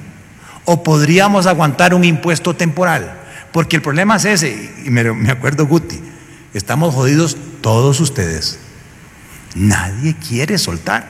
¿O 0.65 0.83
podríamos 0.83 1.45
aguantar 1.45 1.93
un 1.93 2.03
impuesto 2.03 2.55
temporal? 2.55 3.19
Porque 3.51 3.75
el 3.75 3.81
problema 3.81 4.15
es 4.15 4.25
ese, 4.25 4.71
y 4.85 4.89
me, 4.89 5.11
me 5.13 5.31
acuerdo 5.31 5.65
Guti, 5.65 5.99
estamos 6.53 6.93
jodidos 6.95 7.37
todos 7.67 7.99
ustedes. 7.99 8.59
Nadie 9.53 10.15
quiere 10.15 10.57
soltar. 10.57 11.03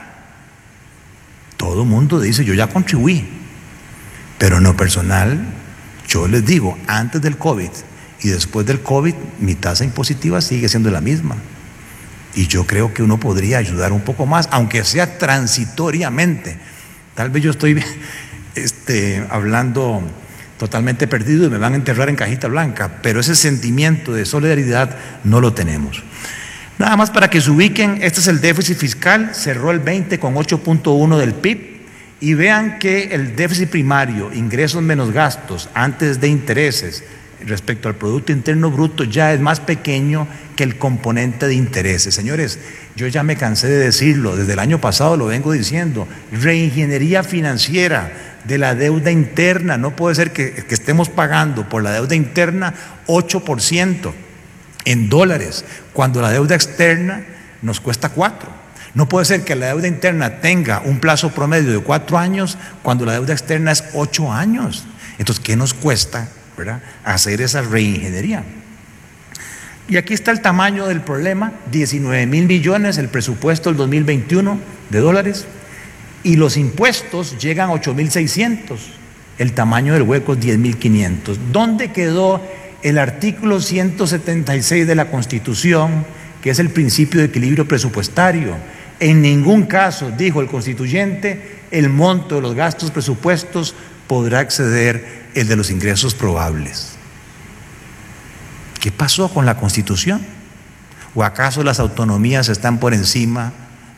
Todo 1.56 1.84
mundo 1.84 2.18
dice, 2.18 2.44
yo 2.44 2.52
ya 2.52 2.66
contribuí. 2.66 3.28
Pero 4.38 4.60
no 4.60 4.76
personal, 4.76 5.38
yo 6.08 6.26
les 6.26 6.44
digo, 6.44 6.76
antes 6.88 7.22
del 7.22 7.38
COVID 7.38 7.70
y 8.24 8.28
después 8.30 8.66
del 8.66 8.82
COVID, 8.82 9.14
mi 9.38 9.54
tasa 9.54 9.84
impositiva 9.84 10.40
sigue 10.40 10.68
siendo 10.68 10.90
la 10.90 11.00
misma. 11.00 11.36
Y 12.34 12.48
yo 12.48 12.66
creo 12.66 12.92
que 12.92 13.04
uno 13.04 13.20
podría 13.20 13.58
ayudar 13.58 13.92
un 13.92 14.00
poco 14.00 14.26
más, 14.26 14.48
aunque 14.50 14.82
sea 14.82 15.16
transitoriamente. 15.16 16.58
Tal 17.14 17.30
vez 17.30 17.44
yo 17.44 17.52
estoy 17.52 17.80
este, 18.56 19.24
hablando 19.30 20.02
totalmente 20.58 21.06
perdido 21.06 21.46
y 21.46 21.50
me 21.50 21.58
van 21.58 21.74
a 21.74 21.76
enterrar 21.76 22.08
en 22.08 22.16
cajita 22.16 22.48
blanca, 22.48 22.98
pero 23.00 23.20
ese 23.20 23.36
sentimiento 23.36 24.12
de 24.12 24.24
solidaridad 24.24 24.96
no 25.22 25.40
lo 25.40 25.54
tenemos. 25.54 26.02
Nada 26.78 26.96
más 26.96 27.10
para 27.10 27.28
que 27.28 27.40
se 27.40 27.50
ubiquen, 27.50 27.98
este 28.02 28.20
es 28.20 28.28
el 28.28 28.40
déficit 28.40 28.76
fiscal, 28.76 29.34
cerró 29.34 29.72
el 29.72 29.80
20 29.80 30.20
con 30.20 30.36
8.1 30.36 31.18
del 31.18 31.34
PIB 31.34 31.78
y 32.20 32.34
vean 32.34 32.78
que 32.78 33.14
el 33.14 33.34
déficit 33.34 33.68
primario, 33.68 34.32
ingresos 34.32 34.80
menos 34.80 35.10
gastos, 35.10 35.68
antes 35.74 36.20
de 36.20 36.28
intereses, 36.28 37.02
respecto 37.44 37.88
al 37.88 37.96
Producto 37.96 38.30
Interno 38.30 38.70
Bruto 38.70 39.02
ya 39.02 39.32
es 39.32 39.40
más 39.40 39.58
pequeño 39.58 40.28
que 40.54 40.62
el 40.62 40.78
componente 40.78 41.48
de 41.48 41.54
intereses. 41.54 42.14
Señores, 42.14 42.60
yo 42.94 43.08
ya 43.08 43.24
me 43.24 43.34
cansé 43.34 43.66
de 43.66 43.78
decirlo, 43.78 44.36
desde 44.36 44.52
el 44.52 44.60
año 44.60 44.80
pasado 44.80 45.16
lo 45.16 45.26
vengo 45.26 45.50
diciendo, 45.50 46.06
reingeniería 46.30 47.24
financiera 47.24 48.12
de 48.44 48.56
la 48.56 48.76
deuda 48.76 49.10
interna, 49.10 49.78
no 49.78 49.96
puede 49.96 50.14
ser 50.14 50.32
que, 50.32 50.52
que 50.52 50.74
estemos 50.74 51.08
pagando 51.08 51.68
por 51.68 51.82
la 51.82 51.90
deuda 51.90 52.14
interna 52.14 52.72
8% 53.08 54.12
en 54.88 55.10
dólares, 55.10 55.66
cuando 55.92 56.22
la 56.22 56.30
deuda 56.30 56.54
externa 56.54 57.22
nos 57.60 57.78
cuesta 57.78 58.14
4%. 58.14 58.32
No 58.94 59.06
puede 59.06 59.26
ser 59.26 59.44
que 59.44 59.54
la 59.54 59.66
deuda 59.66 59.86
interna 59.86 60.40
tenga 60.40 60.80
un 60.80 60.98
plazo 60.98 61.30
promedio 61.30 61.72
de 61.72 61.80
4 61.80 62.16
años 62.16 62.56
cuando 62.82 63.04
la 63.04 63.12
deuda 63.12 63.34
externa 63.34 63.70
es 63.70 63.84
8 63.92 64.32
años. 64.32 64.86
Entonces, 65.18 65.44
¿qué 65.44 65.56
nos 65.56 65.74
cuesta 65.74 66.28
¿verdad? 66.56 66.80
hacer 67.04 67.42
esa 67.42 67.60
reingeniería? 67.60 68.44
Y 69.88 69.98
aquí 69.98 70.14
está 70.14 70.30
el 70.30 70.40
tamaño 70.40 70.86
del 70.86 71.02
problema, 71.02 71.52
19 71.70 72.26
mil 72.26 72.46
millones 72.46 72.96
el 72.96 73.08
presupuesto 73.08 73.68
del 73.68 73.76
2021 73.76 74.58
de 74.88 75.00
dólares 75.00 75.46
y 76.22 76.36
los 76.36 76.56
impuestos 76.56 77.38
llegan 77.38 77.68
a 77.68 77.72
8 77.74 77.94
mil 77.94 78.10
600, 78.10 78.80
el 79.36 79.52
tamaño 79.52 79.92
del 79.92 80.02
hueco 80.02 80.32
es 80.32 80.40
10 80.40 80.58
mil 80.58 80.78
500. 80.78 81.38
¿Dónde 81.52 81.92
quedó 81.92 82.42
el 82.82 82.98
artículo 82.98 83.60
176 83.60 84.86
de 84.86 84.94
la 84.94 85.10
Constitución, 85.10 86.04
que 86.42 86.50
es 86.50 86.58
el 86.58 86.70
principio 86.70 87.20
de 87.20 87.26
equilibrio 87.26 87.66
presupuestario? 87.66 88.56
En 89.00 89.22
ningún 89.22 89.64
caso, 89.64 90.10
dijo 90.10 90.40
el 90.40 90.48
constituyente, 90.48 91.60
el 91.70 91.88
monto 91.88 92.36
de 92.36 92.40
los 92.42 92.54
gastos 92.54 92.90
presupuestos 92.90 93.74
podrá 94.06 94.40
exceder 94.40 95.26
el 95.34 95.46
de 95.46 95.56
los 95.56 95.70
ingresos 95.70 96.14
probables. 96.14 96.94
¿Qué 98.80 98.90
pasó 98.90 99.28
con 99.28 99.46
la 99.46 99.56
Constitución? 99.56 100.20
¿O 101.14 101.24
acaso 101.24 101.62
las 101.62 101.80
autonomías 101.80 102.48
están 102.48 102.78
por 102.78 102.94
encima 102.94 103.52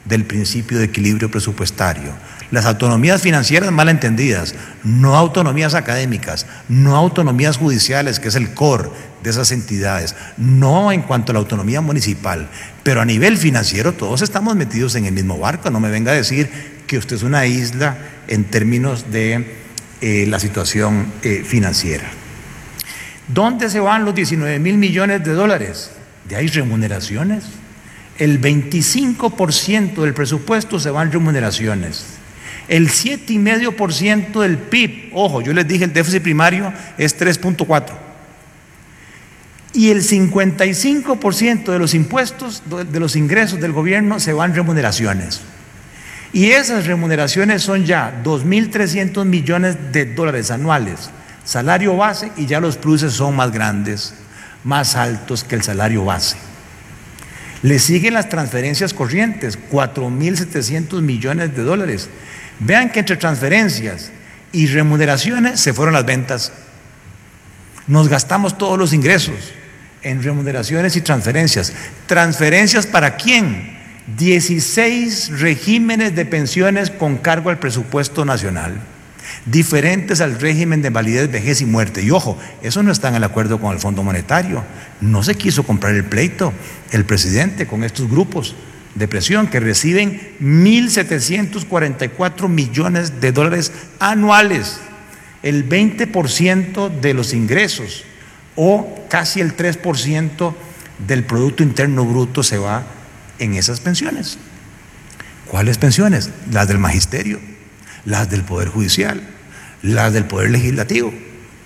del 0.05 0.25
principio 0.25 0.79
de 0.79 0.87
equilibrio 0.87 1.31
presupuestario? 1.31 2.13
Las 2.51 2.67
autonomías 2.67 3.23
financieras 3.23 3.71
mal 3.71 3.89
entendidas, 3.89 4.57
no 4.83 5.17
autonomías 5.17 5.75
académicas, 5.75 6.47
no 6.69 6.97
autonomías 6.97 7.59
judiciales, 7.59 8.19
que 8.19 8.29
es 8.29 8.35
el 8.35 8.55
core 8.55 8.91
de 9.23 9.31
esas 9.31 9.53
entidades, 9.53 10.17
no 10.37 10.91
en 10.91 11.03
cuanto 11.03 11.31
a 11.31 11.35
la 11.35 11.39
autonomía 11.39 11.81
municipal, 11.81 12.49
pero 12.83 13.01
a 13.01 13.05
nivel 13.05 13.37
financiero 13.37 13.93
todos 13.93 14.23
estamos 14.23 14.57
metidos 14.57 14.97
en 14.97 15.05
el 15.05 15.13
mismo 15.13 15.39
barco. 15.39 15.71
No 15.71 15.79
me 15.79 15.91
venga 15.91 16.11
a 16.11 16.17
decir 16.17 16.51
que 16.89 16.99
usted 16.99 17.17
es 17.17 17.23
una 17.23 17.47
isla 17.47 17.97
en 18.27 18.45
términos 18.45 19.13
de 19.13 19.55
eh, 20.01 20.27
la 20.27 20.41
situación 20.41 21.13
eh, 21.23 21.45
financiera. 21.47 22.11
¿Dónde 23.29 23.71
se 23.71 23.79
van 23.79 24.05
los 24.05 24.15
19 24.15 24.59
mil 24.59 24.77
millones 24.77 25.23
de 25.23 25.35
dólares? 25.35 25.93
De 26.29 26.35
ahí 26.35 26.49
remuneraciones. 26.49 27.45
El 28.19 28.41
25% 28.41 30.03
del 30.03 30.15
presupuesto 30.15 30.81
se 30.81 30.91
va 30.91 31.03
en 31.03 31.13
remuneraciones. 31.13 32.20
El 32.71 32.89
7,5% 32.89 34.41
del 34.41 34.57
PIB, 34.57 35.11
ojo, 35.13 35.43
yo 35.43 35.53
les 35.53 35.69
dije 35.69 35.85
el 35.85 35.93
déficit 35.93 36.23
primario 36.23 36.73
es 36.97 37.21
3.4. 37.21 37.85
Y 39.75 39.91
el 39.91 40.03
55% 40.03 41.71
de 41.71 41.79
los 41.79 41.93
impuestos, 41.93 42.63
de 42.67 43.01
los 43.01 43.15
ingresos 43.15 43.61
del 43.61 43.73
gobierno 43.73 44.19
se 44.21 44.33
van 44.33 44.55
remuneraciones. 44.55 45.43
Y 46.33 46.53
esas 46.53 46.87
remuneraciones 46.87 47.61
son 47.61 47.85
ya 47.85 48.23
2.300 48.25 49.27
millones 49.27 49.77
de 49.93 50.07
dólares 50.07 50.51
anuales 50.51 51.11
salario 51.45 51.97
base 51.97 52.31
y 52.37 52.47
ya 52.47 52.61
los 52.61 52.77
pluses 52.77 53.13
son 53.13 53.37
más 53.37 53.51
grandes, 53.51 54.15
más 54.65 54.95
altos 54.95 55.45
que 55.45 55.57
el 55.57 55.63
salario 55.63 56.05
base. 56.05 56.37
Le 57.63 57.79
siguen 57.79 58.15
las 58.15 58.29
transferencias 58.29 58.95
corrientes, 58.95 59.59
4.700 59.71 61.03
millones 61.03 61.55
de 61.55 61.63
dólares. 61.63 62.09
Vean 62.61 62.91
que 62.91 63.01
entre 63.01 63.17
transferencias 63.17 64.11
y 64.53 64.67
remuneraciones 64.67 65.61
se 65.61 65.73
fueron 65.73 65.95
las 65.95 66.07
ventas. 66.07 66.53
Nos 67.87 68.09
gastamos 68.09 68.57
todos 68.59 68.79
los 68.79 68.93
ingresos 68.93 69.53
en 70.03 70.23
remuneraciones 70.23 70.97
y 70.97 71.01
transferencias. 71.01 71.73
¿Transferencias 72.07 72.87
para 72.87 73.17
quién? 73.17 73.79
16 74.17 75.41
regímenes 75.41 76.15
de 76.15 76.25
pensiones 76.25 76.91
con 76.91 77.19
cargo 77.19 77.51
al 77.51 77.59
presupuesto 77.59 78.25
nacional 78.25 78.81
diferentes 79.47 80.21
al 80.21 80.39
régimen 80.41 80.83
de 80.83 80.91
validez, 80.91 81.31
vejez 81.31 81.61
y 81.61 81.67
muerte. 81.67 82.03
Y 82.03 82.11
ojo, 82.11 82.39
eso 82.63 82.83
no 82.83 82.93
está 82.93 83.09
en 83.09 83.17
el 83.17 83.25
acuerdo 83.25 83.61
con 83.61 83.73
el 83.73 83.79
Fondo 83.79 84.03
Monetario. 84.03 84.65
No 85.01 85.23
se 85.23 85.35
quiso 85.35 85.63
comprar 85.63 85.95
el 85.95 86.05
pleito 86.05 86.53
el 86.91 87.05
presidente 87.05 87.67
con 87.67 87.85
estos 87.85 88.11
grupos 88.11 88.55
de 88.95 89.09
presión 89.09 89.47
que 89.47 89.61
reciben 89.61 90.21
1.744 90.41 92.49
millones 92.49 93.21
de 93.21 93.33
dólares 93.33 93.73
anuales, 93.99 94.81
el 95.43 95.67
20% 95.69 97.01
de 97.01 97.15
los 97.15 97.33
ingresos 97.33 98.05
o 98.57 99.07
casi 99.09 99.41
el 99.41 99.57
3% 99.57 100.55
del 101.07 101.25
Producto 101.25 101.63
Interno 101.63 102.05
Bruto 102.05 102.43
se 102.43 102.59
va 102.59 102.85
en 103.39 103.55
esas 103.55 103.81
pensiones. 103.81 104.37
¿Cuáles 105.47 105.79
pensiones? 105.79 106.29
Las 106.51 106.69
del 106.69 106.79
magisterio 106.79 107.41
las 108.05 108.31
del 108.31 108.43
Poder 108.43 108.69
Judicial, 108.69 109.21
las 109.83 110.13
del 110.13 110.25
Poder 110.25 110.51
Legislativo. 110.51 111.13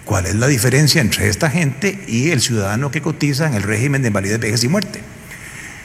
¿Cuál 0.04 0.26
es 0.26 0.34
la 0.34 0.46
diferencia 0.46 1.00
entre 1.00 1.28
esta 1.28 1.50
gente 1.50 2.04
y 2.06 2.30
el 2.30 2.40
ciudadano 2.40 2.90
que 2.90 3.00
cotiza 3.00 3.46
en 3.46 3.54
el 3.54 3.62
régimen 3.62 4.02
de 4.02 4.08
invalidez, 4.08 4.38
vejez 4.38 4.64
y 4.64 4.68
muerte? 4.68 5.00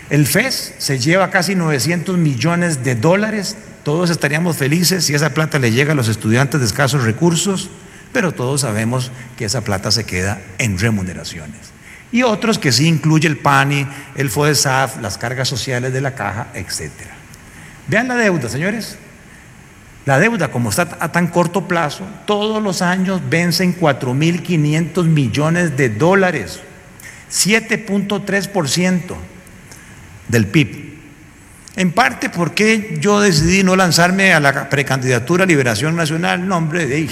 El 0.09 0.25
FES 0.25 0.73
se 0.79 0.97
lleva 0.97 1.29
casi 1.29 1.53
900 1.53 2.17
millones 2.17 2.83
de 2.83 2.95
dólares. 2.95 3.55
Todos 3.83 4.09
estaríamos 4.09 4.57
felices 4.57 5.05
si 5.05 5.13
esa 5.13 5.35
plata 5.35 5.59
le 5.59 5.71
llega 5.71 5.91
a 5.91 5.95
los 5.95 6.07
estudiantes 6.07 6.59
de 6.59 6.65
escasos 6.65 7.03
recursos, 7.03 7.69
pero 8.11 8.31
todos 8.31 8.61
sabemos 8.61 9.11
que 9.37 9.45
esa 9.45 9.61
plata 9.61 9.91
se 9.91 10.05
queda 10.05 10.41
en 10.57 10.79
remuneraciones. 10.79 11.59
Y 12.11 12.23
otros 12.23 12.57
que 12.57 12.71
sí 12.71 12.87
incluye 12.87 13.27
el 13.27 13.37
PANI, 13.37 13.87
el 14.15 14.31
FODESAF, 14.31 14.99
las 14.99 15.19
cargas 15.19 15.47
sociales 15.47 15.93
de 15.93 16.01
la 16.01 16.15
caja, 16.15 16.47
etc. 16.55 16.89
Vean 17.87 18.07
la 18.07 18.15
deuda, 18.15 18.49
señores. 18.49 18.97
La 20.07 20.17
deuda, 20.17 20.49
como 20.49 20.71
está 20.71 20.97
a 20.99 21.11
tan 21.11 21.27
corto 21.27 21.67
plazo, 21.67 22.03
todos 22.25 22.63
los 22.63 22.81
años 22.81 23.21
vencen 23.29 23.79
4.500 23.79 25.03
millones 25.03 25.77
de 25.77 25.89
dólares, 25.89 26.61
7.3% 27.31 29.15
del 30.29 30.47
PIB. 30.47 30.89
En 31.75 31.91
parte 31.91 32.29
porque 32.29 32.97
yo 33.01 33.19
decidí 33.19 33.63
no 33.63 33.75
lanzarme 33.75 34.33
a 34.33 34.39
la 34.39 34.69
precandidatura 34.69 35.43
a 35.43 35.47
Liberación 35.47 35.95
Nacional, 35.95 36.47
nombre 36.47 36.85
de 36.87 37.09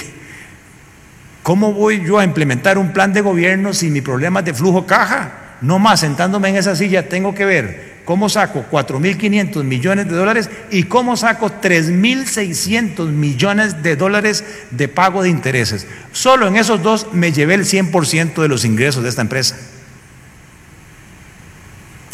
¿cómo 1.43 1.73
voy 1.73 2.05
yo 2.05 2.19
a 2.19 2.23
implementar 2.23 2.77
un 2.77 2.93
plan 2.93 3.11
de 3.11 3.21
gobierno 3.21 3.73
si 3.73 3.89
mi 3.89 4.01
problema 4.01 4.39
es 4.39 4.45
de 4.45 4.53
flujo 4.53 4.85
caja? 4.85 5.43
no 5.61 5.79
más 5.79 6.01
sentándome 6.01 6.49
en 6.49 6.57
esa 6.57 6.75
silla, 6.75 7.09
tengo 7.09 7.33
que 7.33 7.45
ver 7.45 7.97
cómo 8.05 8.29
saco 8.29 8.65
4.500 8.71 9.63
millones 9.63 10.07
de 10.07 10.15
dólares 10.15 10.49
y 10.71 10.83
cómo 10.83 11.17
saco 11.17 11.49
3.600 11.61 13.07
millones 13.07 13.83
de 13.83 13.95
dólares 13.95 14.43
de 14.71 14.87
pago 14.87 15.23
de 15.23 15.29
intereses. 15.29 15.87
Solo 16.11 16.47
en 16.47 16.55
esos 16.55 16.81
dos 16.83 17.07
me 17.13 17.31
llevé 17.31 17.55
el 17.55 17.65
100% 17.65 18.41
de 18.41 18.47
los 18.47 18.65
ingresos 18.65 19.03
de 19.03 19.09
esta 19.09 19.21
empresa. 19.21 19.57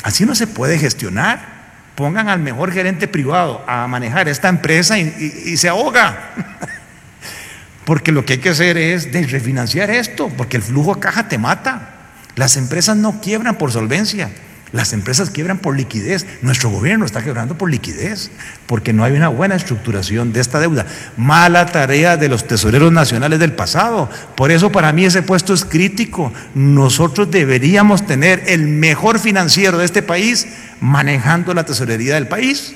Así 0.04 0.26
no 0.26 0.36
se 0.36 0.46
puede 0.46 0.78
gestionar. 0.78 1.64
Pongan 1.96 2.28
al 2.28 2.40
mejor 2.40 2.72
gerente 2.72 3.08
privado 3.08 3.64
a 3.68 3.88
manejar 3.88 4.28
esta 4.28 4.50
empresa 4.50 5.00
y, 5.00 5.58
se 5.58 5.70
ahoga. 5.70 6.32
Porque 7.86 8.12
lo 8.12 8.26
que 8.26 8.34
hay 8.34 8.40
que 8.40 8.50
hacer 8.50 8.78
es 8.78 9.12
de 9.12 9.26
refinanciar 9.28 9.90
esto, 9.90 10.30
porque 10.38 10.56
el 10.56 10.64
flujo 10.64 10.94
a 10.94 11.02
caja 11.02 11.28
te 11.28 11.38
mata. 11.38 11.90
Las 12.36 12.56
empresas 12.56 12.96
no 12.96 13.20
quiebran 13.20 13.58
por 13.58 13.74
solvencia. 13.74 14.30
Las 14.74 14.92
empresas 14.92 15.30
quiebran 15.30 15.60
por 15.60 15.78
liquidez. 15.78 16.26
Nuestro 16.42 16.72
gobierno 16.72 17.06
está 17.06 17.24
quebrando 17.24 17.56
por 17.56 17.70
liquidez, 17.70 18.32
porque 18.66 18.92
no 18.92 19.04
hay 19.04 19.14
una 19.14 19.28
buena 19.28 19.54
estructuración 19.54 20.34
de 20.34 20.42
esta 20.42 20.60
deuda. 20.60 20.88
Mala 21.16 21.68
tarea 21.68 22.18
de 22.18 22.28
los 22.28 22.48
tesoreros 22.48 22.92
nacionales 22.92 23.38
del 23.38 23.54
pasado. 23.54 24.10
Por 24.36 24.50
eso 24.50 24.72
para 24.72 24.92
mí 24.92 25.06
ese 25.06 25.22
puesto 25.22 25.54
es 25.54 25.64
crítico. 25.64 26.34
Nosotros 26.56 27.30
deberíamos 27.30 28.08
tener 28.08 28.46
el 28.48 28.68
mejor 28.68 29.20
financiero 29.20 29.78
de 29.78 29.86
este 29.86 30.02
país 30.02 30.48
manejando 30.82 31.54
la 31.54 31.66
tesorería 31.66 32.16
del 32.16 32.28
país. 32.28 32.74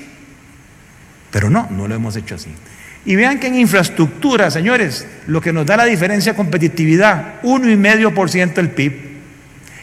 Pero 1.32 1.50
no, 1.50 1.66
no 1.68 1.88
lo 1.88 1.96
hemos 1.96 2.14
hecho 2.14 2.36
así. 2.36 2.50
Y 3.06 3.16
vean 3.16 3.40
que 3.40 3.48
en 3.48 3.56
infraestructura, 3.56 4.52
señores, 4.52 5.04
lo 5.26 5.40
que 5.40 5.52
nos 5.52 5.66
da 5.66 5.76
la 5.76 5.84
diferencia 5.84 6.36
competitividad, 6.36 7.42
1,5% 7.42 8.54
del 8.54 8.70
PIB. 8.70 9.08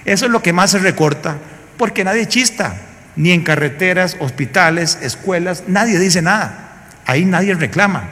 Eso 0.05 0.27
es 0.27 0.31
lo 0.31 0.41
que 0.41 0.53
más 0.53 0.71
se 0.71 0.79
recorta 0.79 1.39
porque 1.77 2.03
nadie 2.03 2.27
chista, 2.27 2.75
ni 3.15 3.31
en 3.31 3.43
carreteras, 3.43 4.17
hospitales, 4.19 4.97
escuelas, 5.01 5.63
nadie 5.67 5.99
dice 5.99 6.21
nada. 6.21 6.89
Ahí 7.05 7.25
nadie 7.25 7.53
reclama. 7.53 8.09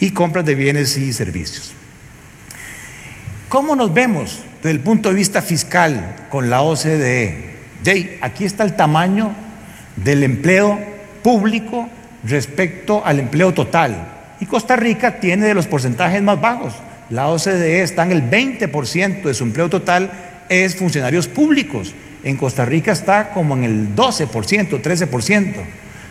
Y 0.00 0.10
compras 0.10 0.44
de 0.44 0.54
bienes 0.54 0.96
y 0.96 1.12
servicios. 1.12 1.72
¿Cómo 3.48 3.76
nos 3.76 3.92
vemos 3.92 4.40
desde 4.62 4.70
el 4.72 4.80
punto 4.80 5.10
de 5.10 5.14
vista 5.14 5.42
fiscal 5.42 6.16
con 6.30 6.50
la 6.50 6.62
OCDE? 6.62 7.54
Jay, 7.84 8.18
aquí 8.20 8.44
está 8.44 8.64
el 8.64 8.74
tamaño 8.74 9.32
del 9.96 10.24
empleo 10.24 10.78
público 11.22 11.88
respecto 12.24 13.04
al 13.04 13.20
empleo 13.20 13.52
total. 13.52 14.08
Y 14.40 14.46
Costa 14.46 14.76
Rica 14.76 15.20
tiene 15.20 15.46
de 15.46 15.54
los 15.54 15.66
porcentajes 15.66 16.22
más 16.22 16.40
bajos. 16.40 16.74
La 17.10 17.28
OCDE 17.28 17.82
está 17.82 18.02
en 18.02 18.12
el 18.12 18.28
20% 18.30 19.22
de 19.22 19.34
su 19.34 19.44
empleo 19.44 19.68
total 19.68 20.10
es 20.48 20.76
funcionarios 20.76 21.28
públicos. 21.28 21.94
En 22.22 22.36
Costa 22.36 22.64
Rica 22.64 22.92
está 22.92 23.30
como 23.30 23.56
en 23.56 23.64
el 23.64 23.94
12%, 23.94 24.80
13%. 24.80 25.54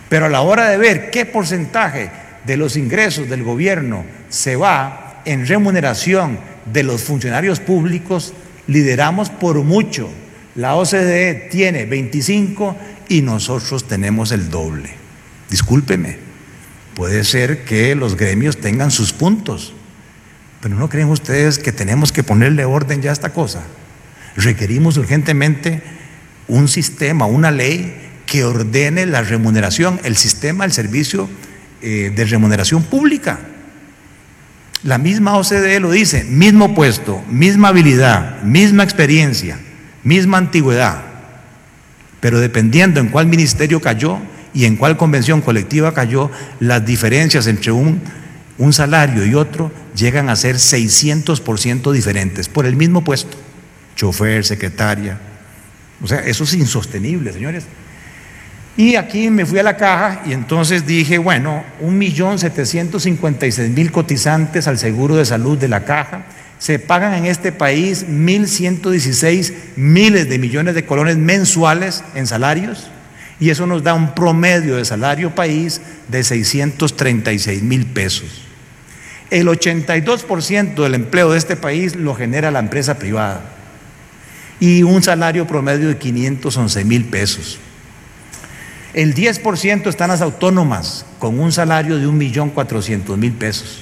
Pero 0.10 0.26
a 0.26 0.30
la 0.30 0.42
hora 0.42 0.70
de 0.70 0.78
ver 0.78 1.10
qué 1.10 1.26
porcentaje 1.26 2.12
de 2.46 2.58
los 2.58 2.78
ingresos 2.78 3.30
del 3.30 3.44
gobierno 3.44 4.06
se 4.30 4.56
va 4.56 5.22
en 5.26 5.48
remuneración 5.48 6.38
de 6.72 6.84
los 6.84 7.04
funcionarios 7.04 7.60
públicos, 7.60 8.34
lideramos 8.68 9.30
por 9.30 9.62
mucho. 9.64 10.10
La 10.56 10.76
OCDE 10.76 11.50
tiene 11.50 11.86
25 11.86 12.78
y 13.10 13.22
nosotros 13.22 13.88
tenemos 13.88 14.32
el 14.32 14.50
doble. 14.50 14.92
Discúlpeme, 15.50 16.18
puede 16.96 17.24
ser 17.24 17.66
que 17.66 17.96
los 17.96 18.16
gremios 18.16 18.58
tengan 18.58 18.92
sus 18.92 19.14
puntos, 19.14 19.74
pero 20.62 20.76
¿no 20.76 20.90
creen 20.90 21.10
ustedes 21.10 21.60
que 21.60 21.72
tenemos 21.72 22.12
que 22.12 22.24
ponerle 22.24 22.66
orden 22.66 23.02
ya 23.02 23.10
a 23.10 23.14
esta 23.14 23.34
cosa? 23.34 23.64
Requerimos 24.36 24.98
urgentemente 24.98 25.82
un 26.48 26.68
sistema, 26.68 27.26
una 27.26 27.52
ley 27.52 27.94
que 28.26 28.44
ordene 28.44 29.06
la 29.06 29.22
remuneración, 29.22 30.00
el 30.04 30.16
sistema, 30.16 30.66
el 30.66 30.72
servicio 30.72 31.30
eh, 31.82 32.12
de 32.16 32.26
remuneración 32.26 32.84
pública. 32.84 33.40
La 34.84 34.98
misma 34.98 35.38
OCDE 35.38 35.80
lo 35.80 35.92
dice, 35.92 36.24
mismo 36.24 36.76
puesto, 36.76 37.24
misma 37.30 37.70
habilidad, 37.70 38.42
misma 38.44 38.84
experiencia, 38.84 39.58
misma 40.04 40.38
antigüedad, 40.38 41.04
pero 42.20 42.40
dependiendo 42.40 43.00
en 43.00 43.10
cuál 43.10 43.28
ministerio 43.28 43.82
cayó 43.82 44.18
y 44.54 44.66
en 44.66 44.78
cuál 44.78 44.98
convención 44.98 45.42
colectiva 45.42 45.94
cayó, 45.94 46.32
las 46.60 46.86
diferencias 46.86 47.48
entre 47.48 47.72
un, 47.72 48.02
un 48.58 48.74
salario 48.74 49.26
y 49.26 49.36
otro 49.36 49.72
llegan 49.96 50.30
a 50.30 50.36
ser 50.36 50.56
600% 50.56 51.92
diferentes 51.92 52.50
por 52.50 52.66
el 52.66 52.76
mismo 52.76 53.04
puesto, 53.04 53.38
chofer, 53.96 54.44
secretaria, 54.46 55.18
o 56.04 56.08
sea, 56.08 56.20
eso 56.20 56.44
es 56.44 56.54
insostenible, 56.54 57.32
señores. 57.32 57.64
Y 58.76 58.96
aquí 58.96 59.30
me 59.30 59.46
fui 59.46 59.60
a 59.60 59.64
la 59.64 59.78
caja 59.78 60.24
y 60.26 60.34
entonces 60.34 60.86
dije, 60.86 61.18
bueno, 61.18 61.64
un 61.80 61.98
millón 61.98 62.40
setecientos 62.40 63.04
cincuenta 63.04 63.48
y 63.48 63.52
seis 63.52 63.70
mil 63.70 63.92
cotizantes 63.92 64.68
al 64.68 64.78
seguro 64.78 65.16
de 65.16 65.26
salud 65.26 65.58
de 65.58 65.70
la 65.70 65.86
caja. 65.86 66.26
Se 66.60 66.80
pagan 66.80 67.14
en 67.14 67.26
este 67.26 67.52
país 67.52 68.08
mil 68.08 68.48
ciento 68.48 68.90
dieciséis 68.90 69.54
miles 69.76 70.28
de 70.28 70.40
millones 70.40 70.76
de 70.76 70.86
colones 70.86 71.18
mensuales 71.18 72.04
en 72.16 72.28
salarios 72.28 72.90
y 73.40 73.50
eso 73.50 73.68
nos 73.68 73.84
da 73.84 73.94
un 73.94 74.16
promedio 74.16 74.78
de 74.78 74.86
salario 74.86 75.36
país 75.36 75.82
de 76.08 76.24
636 76.24 77.62
mil 77.62 77.86
pesos. 77.86 78.42
El 79.30 79.48
82% 79.48 80.82
del 80.82 80.96
empleo 80.96 81.32
de 81.32 81.38
este 81.38 81.56
país 81.56 81.96
lo 81.96 82.16
genera 82.16 82.52
la 82.52 82.60
empresa 82.60 82.98
privada 82.98 83.42
y 84.60 84.84
un 84.84 85.04
salario 85.04 85.48
promedio 85.48 85.88
de 85.88 85.98
511 85.98 86.86
mil 86.86 87.06
pesos. 87.06 87.60
El 88.94 89.16
10% 89.16 89.88
están 89.88 90.10
las 90.10 90.22
autónomas 90.22 91.06
con 91.18 91.40
un 91.40 91.52
salario 91.52 91.98
de 91.98 92.06
1.400.000 92.06 93.34
pesos. 93.34 93.80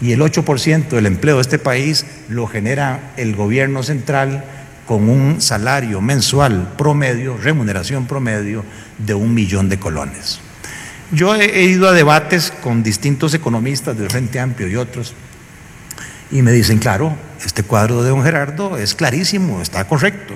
Y 0.00 0.12
el 0.12 0.20
8% 0.20 0.88
del 0.88 1.06
empleo 1.06 1.36
de 1.36 1.42
este 1.42 1.58
país 1.58 2.06
lo 2.28 2.46
genera 2.46 3.12
el 3.18 3.36
gobierno 3.36 3.82
central 3.82 4.44
con 4.86 5.08
un 5.08 5.42
salario 5.42 6.00
mensual 6.00 6.72
promedio, 6.76 7.36
remuneración 7.36 8.06
promedio 8.06 8.64
de 8.98 9.14
un 9.14 9.34
millón 9.34 9.68
de 9.68 9.78
colones. 9.78 10.40
Yo 11.12 11.34
he 11.34 11.64
ido 11.64 11.88
a 11.88 11.92
debates 11.92 12.50
con 12.50 12.82
distintos 12.82 13.34
economistas 13.34 13.96
del 13.96 14.10
Frente 14.10 14.40
Amplio 14.40 14.68
y 14.68 14.76
otros 14.76 15.14
y 16.30 16.42
me 16.42 16.50
dicen, 16.50 16.78
claro, 16.78 17.14
este 17.44 17.62
cuadro 17.62 18.02
de 18.02 18.10
don 18.10 18.22
Gerardo 18.22 18.76
es 18.78 18.94
clarísimo, 18.94 19.60
está 19.60 19.86
correcto. 19.86 20.34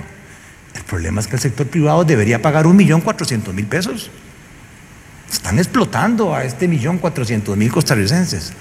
El 0.75 0.83
problema 0.83 1.19
es 1.19 1.27
que 1.27 1.35
el 1.35 1.41
sector 1.41 1.67
privado 1.67 2.03
debería 2.03 2.41
pagar 2.41 2.67
un 2.67 2.75
millón 2.75 3.01
cuatrocientos 3.01 3.53
mil 3.53 3.65
pesos. 3.65 4.11
Están 5.31 5.57
explotando 5.59 6.35
a 6.35 6.43
este 6.43 6.67
millón 6.67 6.97
cuatrocientos 6.97 7.55
mil 7.57 7.71
costarricenses. 7.71 8.53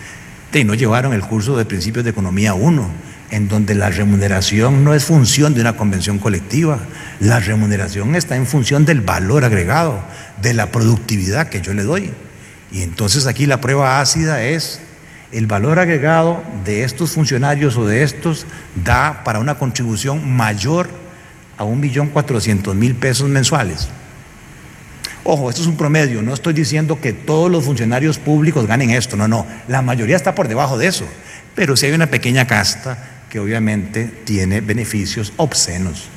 Y 0.53 0.65
no 0.65 0.75
llevaron 0.75 1.13
el 1.13 1.21
curso 1.21 1.57
de 1.57 1.67
principios 1.67 2.05
de 2.05 2.11
economía 2.11 2.55
1, 2.55 2.91
en 3.31 3.49
donde 3.49 3.75
la 3.75 3.91
remuneración 3.91 4.83
no 4.83 4.95
es 4.95 5.05
función 5.05 5.53
de 5.53 5.61
una 5.61 5.77
convención 5.77 6.19
colectiva. 6.19 6.79
La 7.21 7.39
remuneración 7.39 8.17
está 8.17 8.35
en 8.35 8.47
función 8.47 8.87
del 8.87 9.03
valor 9.03 9.45
agregado, 9.45 10.03
de 10.41 10.55
la 10.55 10.73
productividad 10.73 11.49
que 11.49 11.61
yo 11.61 11.75
le 11.75 11.83
doy. 11.83 12.13
Y 12.73 12.83
entonces 12.83 13.27
aquí 13.27 13.45
la 13.45 13.61
prueba 13.61 14.01
ácida 14.01 14.43
es 14.43 14.81
el 15.33 15.47
valor 15.47 15.79
agregado 15.79 16.43
de 16.65 16.85
estos 16.85 17.13
funcionarios 17.13 17.77
o 17.77 17.87
de 17.87 18.03
estos 18.03 18.47
da 18.75 19.23
para 19.25 19.41
una 19.41 19.57
contribución 19.57 20.37
mayor 20.37 20.89
a 21.57 21.65
un 21.65 21.81
millón 21.81 22.09
cuatrocientos 22.09 22.75
mil 22.75 22.95
pesos 22.95 23.29
mensuales. 23.29 23.89
Ojo, 25.25 25.51
esto 25.51 25.61
es 25.61 25.69
un 25.69 25.77
promedio, 25.77 26.23
no 26.23 26.33
estoy 26.33 26.55
diciendo 26.55 27.01
que 27.01 27.13
todos 27.13 27.51
los 27.51 27.65
funcionarios 27.65 28.19
públicos 28.19 28.67
ganen 28.67 28.91
esto, 28.91 29.17
no, 29.17 29.29
no, 29.29 29.47
la 29.67 29.83
mayoría 29.83 30.17
está 30.17 30.35
por 30.35 30.49
debajo 30.49 30.79
de 30.79 30.87
eso, 30.87 31.07
pero 31.55 31.77
sí 31.77 31.87
hay 31.87 31.93
una 31.93 32.07
pequeña 32.07 32.47
casta 32.47 32.97
que 33.29 33.39
obviamente 33.39 34.05
tiene 34.25 34.63
beneficios 34.63 35.35
obscenos. 35.37 36.09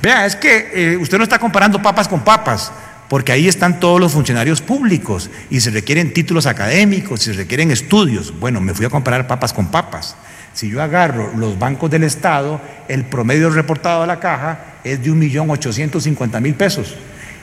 Vea, 0.00 0.24
es 0.24 0.36
que 0.36 0.70
eh, 0.72 0.96
usted 0.96 1.18
no 1.18 1.24
está 1.24 1.38
comparando 1.38 1.82
papas 1.82 2.08
con 2.08 2.20
papas 2.20 2.72
porque 3.10 3.32
ahí 3.32 3.48
están 3.48 3.80
todos 3.80 3.98
los 3.98 4.12
funcionarios 4.12 4.62
públicos 4.62 5.30
y 5.50 5.58
se 5.58 5.70
requieren 5.70 6.12
títulos 6.12 6.46
académicos, 6.46 7.20
se 7.20 7.32
requieren 7.32 7.72
estudios. 7.72 8.32
Bueno, 8.38 8.60
me 8.60 8.72
fui 8.72 8.86
a 8.86 8.88
comparar 8.88 9.26
papas 9.26 9.52
con 9.52 9.66
papas. 9.66 10.14
Si 10.54 10.70
yo 10.70 10.80
agarro 10.80 11.32
los 11.36 11.58
bancos 11.58 11.90
del 11.90 12.04
Estado, 12.04 12.60
el 12.86 13.04
promedio 13.04 13.50
reportado 13.50 14.04
a 14.04 14.06
la 14.06 14.20
caja 14.20 14.76
es 14.84 15.02
de 15.02 15.10
1.850.000 15.10 16.54
pesos 16.54 16.94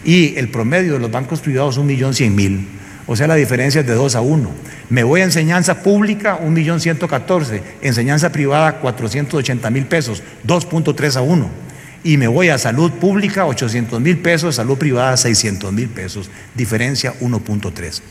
y 0.06 0.38
el 0.38 0.48
promedio 0.48 0.94
de 0.94 1.00
los 1.00 1.12
bancos 1.12 1.42
privados 1.42 1.78
1.100.000. 1.78 2.66
O 3.06 3.18
sea, 3.18 3.28
la 3.28 3.36
diferencia 3.36 3.82
es 3.82 3.88
de 3.88 3.94
2 3.94 4.16
a 4.16 4.22
1. 4.22 4.50
Me 4.90 5.04
voy 5.04 5.20
a 5.20 5.26
enseñanza 5.26 5.84
pública, 5.84 6.40
1.114.000. 6.40 7.62
Enseñanza 7.82 8.32
privada, 8.32 8.82
480.000 8.82 9.86
pesos, 9.88 10.24
2.3 10.46 11.18
a 11.18 11.22
1 11.22 11.68
y 12.08 12.16
me 12.16 12.30
voy 12.30 12.48
a 12.48 12.58
salud 12.58 12.90
pública 12.94 13.46
800 13.46 14.00
mil 14.00 14.20
pesos, 14.20 14.56
salud 14.56 14.78
privada 14.78 15.18
600 15.18 15.74
mil 15.74 15.90
pesos, 15.90 16.30
diferencia 16.56 17.14
1.3. 17.20 18.02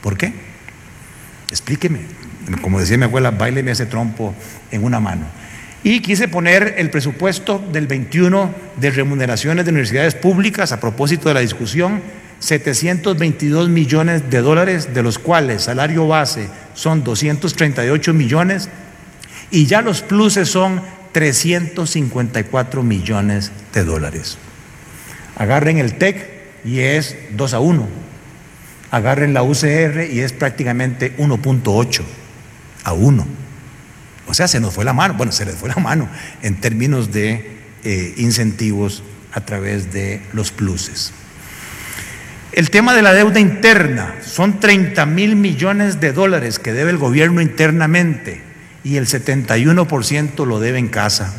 ¿Por 0.00 0.16
qué? 0.16 0.32
Explíqueme. 1.50 2.00
Como 2.62 2.80
decía 2.80 2.96
mi 2.96 3.04
abuela, 3.04 3.32
baileme 3.32 3.72
ese 3.72 3.84
trompo 3.84 4.34
en 4.70 4.82
una 4.82 4.98
mano. 4.98 5.26
Y 5.82 6.00
quise 6.00 6.26
poner 6.26 6.76
el 6.78 6.88
presupuesto 6.88 7.62
del 7.70 7.86
21 7.86 8.54
de 8.78 8.90
remuneraciones 8.90 9.66
de 9.66 9.72
universidades 9.72 10.14
públicas 10.14 10.72
a 10.72 10.80
propósito 10.80 11.28
de 11.28 11.34
la 11.34 11.40
discusión, 11.40 12.00
722 12.38 13.68
millones 13.68 14.30
de 14.30 14.38
dólares, 14.38 14.94
de 14.94 15.02
los 15.02 15.18
cuales 15.18 15.64
salario 15.64 16.08
base 16.08 16.48
son 16.72 17.04
238 17.04 18.14
millones 18.14 18.70
y 19.50 19.66
ya 19.66 19.82
los 19.82 20.00
pluses 20.00 20.48
son 20.48 20.80
354 21.14 22.82
millones 22.82 23.52
de 23.72 23.84
dólares. 23.84 24.36
Agarren 25.36 25.78
el 25.78 25.94
TEC 25.94 26.28
y 26.64 26.80
es 26.80 27.16
2 27.30 27.54
a 27.54 27.60
1. 27.60 27.88
Agarren 28.90 29.32
la 29.32 29.42
UCR 29.42 30.08
y 30.12 30.20
es 30.20 30.32
prácticamente 30.32 31.16
1.8 31.16 32.02
a 32.84 32.92
1. 32.92 33.26
O 34.26 34.34
sea, 34.34 34.48
se 34.48 34.60
nos 34.60 34.74
fue 34.74 34.84
la 34.84 34.92
mano, 34.92 35.14
bueno, 35.14 35.32
se 35.32 35.44
les 35.46 35.54
fue 35.54 35.68
la 35.68 35.76
mano 35.76 36.08
en 36.42 36.60
términos 36.60 37.12
de 37.12 37.58
eh, 37.84 38.14
incentivos 38.16 39.02
a 39.32 39.40
través 39.40 39.92
de 39.92 40.20
los 40.32 40.50
pluses. 40.50 41.12
El 42.52 42.70
tema 42.70 42.94
de 42.94 43.02
la 43.02 43.12
deuda 43.14 43.38
interna, 43.38 44.16
son 44.24 44.58
30 44.58 45.06
mil 45.06 45.36
millones 45.36 46.00
de 46.00 46.12
dólares 46.12 46.58
que 46.58 46.72
debe 46.72 46.90
el 46.90 46.98
gobierno 46.98 47.40
internamente 47.40 48.53
y 48.84 48.96
el 48.96 49.06
71% 49.06 50.46
lo 50.46 50.60
debe 50.60 50.78
en 50.78 50.88
casa. 50.88 51.32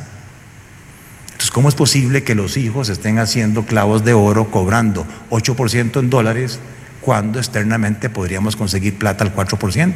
Entonces, 1.28 1.52
¿cómo 1.52 1.70
es 1.70 1.76
posible 1.76 2.24
que 2.24 2.34
los 2.34 2.58
hijos 2.58 2.90
estén 2.90 3.20
haciendo 3.20 3.66
clavos 3.66 4.04
de 4.04 4.14
oro 4.14 4.50
cobrando 4.50 5.06
8% 5.30 6.00
en 6.00 6.10
dólares 6.10 6.60
cuando 7.02 7.40
externamente 7.40 8.10
podríamos 8.10 8.56
conseguir 8.56 8.98
plata 8.98 9.24
al 9.24 9.36
4%? 9.36 9.94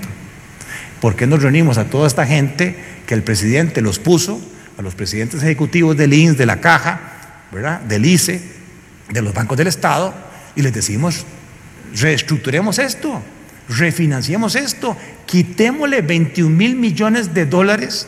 ¿Por 1.02 1.16
qué 1.16 1.26
nos 1.28 1.42
reunimos 1.42 1.78
a 1.78 1.86
toda 1.86 2.08
esta 2.08 2.28
gente 2.28 2.78
que 3.08 3.14
el 3.16 3.24
presidente 3.24 3.82
los 3.82 4.00
puso, 4.00 4.40
a 4.78 4.82
los 4.82 4.96
presidentes 4.96 5.42
ejecutivos 5.42 5.98
del 5.98 6.14
INS, 6.14 6.38
de 6.38 6.46
la 6.46 6.62
Caja, 6.62 7.00
¿verdad? 7.52 7.82
del 7.82 8.06
ICE, 8.06 8.42
de 9.10 9.22
los 9.22 9.34
bancos 9.34 9.58
del 9.58 9.68
Estado, 9.68 10.14
y 10.56 10.62
les 10.62 10.74
decimos, 10.74 11.26
reestructuremos 11.96 12.80
esto, 12.80 13.22
refinanciemos 13.70 14.56
esto, 14.56 14.98
quitémosle 15.26 16.02
21 16.02 16.50
mil 16.50 16.76
millones 16.76 17.34
de 17.34 17.46
dólares, 17.46 18.08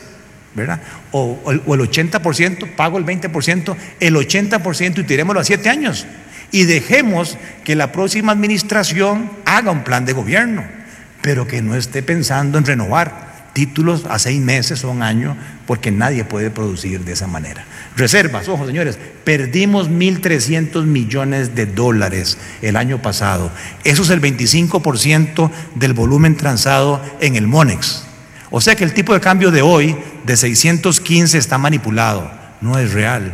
¿verdad? 0.54 0.80
O, 1.12 1.38
o, 1.44 1.74
el 1.74 1.80
80%, 1.80 2.74
pago 2.74 2.98
el 2.98 3.06
20%, 3.06 3.76
el 4.00 4.14
80% 4.14 4.98
y 4.98 5.04
tirémoslo 5.04 5.40
a 5.40 5.44
siete 5.44 5.68
años. 5.68 6.06
Y 6.50 6.64
dejemos 6.64 7.38
que 7.64 7.76
la 7.76 7.92
próxima 7.92 8.32
administración 8.32 9.30
haga 9.46 9.70
un 9.70 9.84
plan 9.84 10.04
de 10.04 10.12
gobierno 10.12 10.82
pero 11.22 11.46
que 11.46 11.62
no 11.62 11.74
esté 11.74 12.02
pensando 12.02 12.58
en 12.58 12.66
renovar 12.66 13.21
títulos 13.52 14.04
a 14.08 14.18
seis 14.18 14.40
meses 14.40 14.84
o 14.84 14.90
un 14.90 15.02
año, 15.02 15.36
porque 15.66 15.90
nadie 15.90 16.24
puede 16.24 16.50
producir 16.50 17.04
de 17.04 17.12
esa 17.12 17.26
manera. 17.26 17.64
Reservas, 17.96 18.48
ojo 18.48 18.66
señores, 18.66 18.98
perdimos 19.24 19.90
1.300 19.90 20.84
millones 20.84 21.54
de 21.54 21.66
dólares 21.66 22.38
el 22.62 22.76
año 22.76 23.02
pasado. 23.02 23.50
Eso 23.84 24.02
es 24.02 24.10
el 24.10 24.20
25% 24.20 25.50
del 25.74 25.92
volumen 25.92 26.36
transado 26.36 27.02
en 27.20 27.36
el 27.36 27.46
MONEX. 27.46 28.04
O 28.50 28.60
sea 28.60 28.76
que 28.76 28.84
el 28.84 28.94
tipo 28.94 29.14
de 29.14 29.20
cambio 29.20 29.50
de 29.50 29.62
hoy, 29.62 29.96
de 30.26 30.36
615, 30.36 31.38
está 31.38 31.58
manipulado, 31.58 32.30
no 32.60 32.78
es 32.78 32.92
real. 32.92 33.32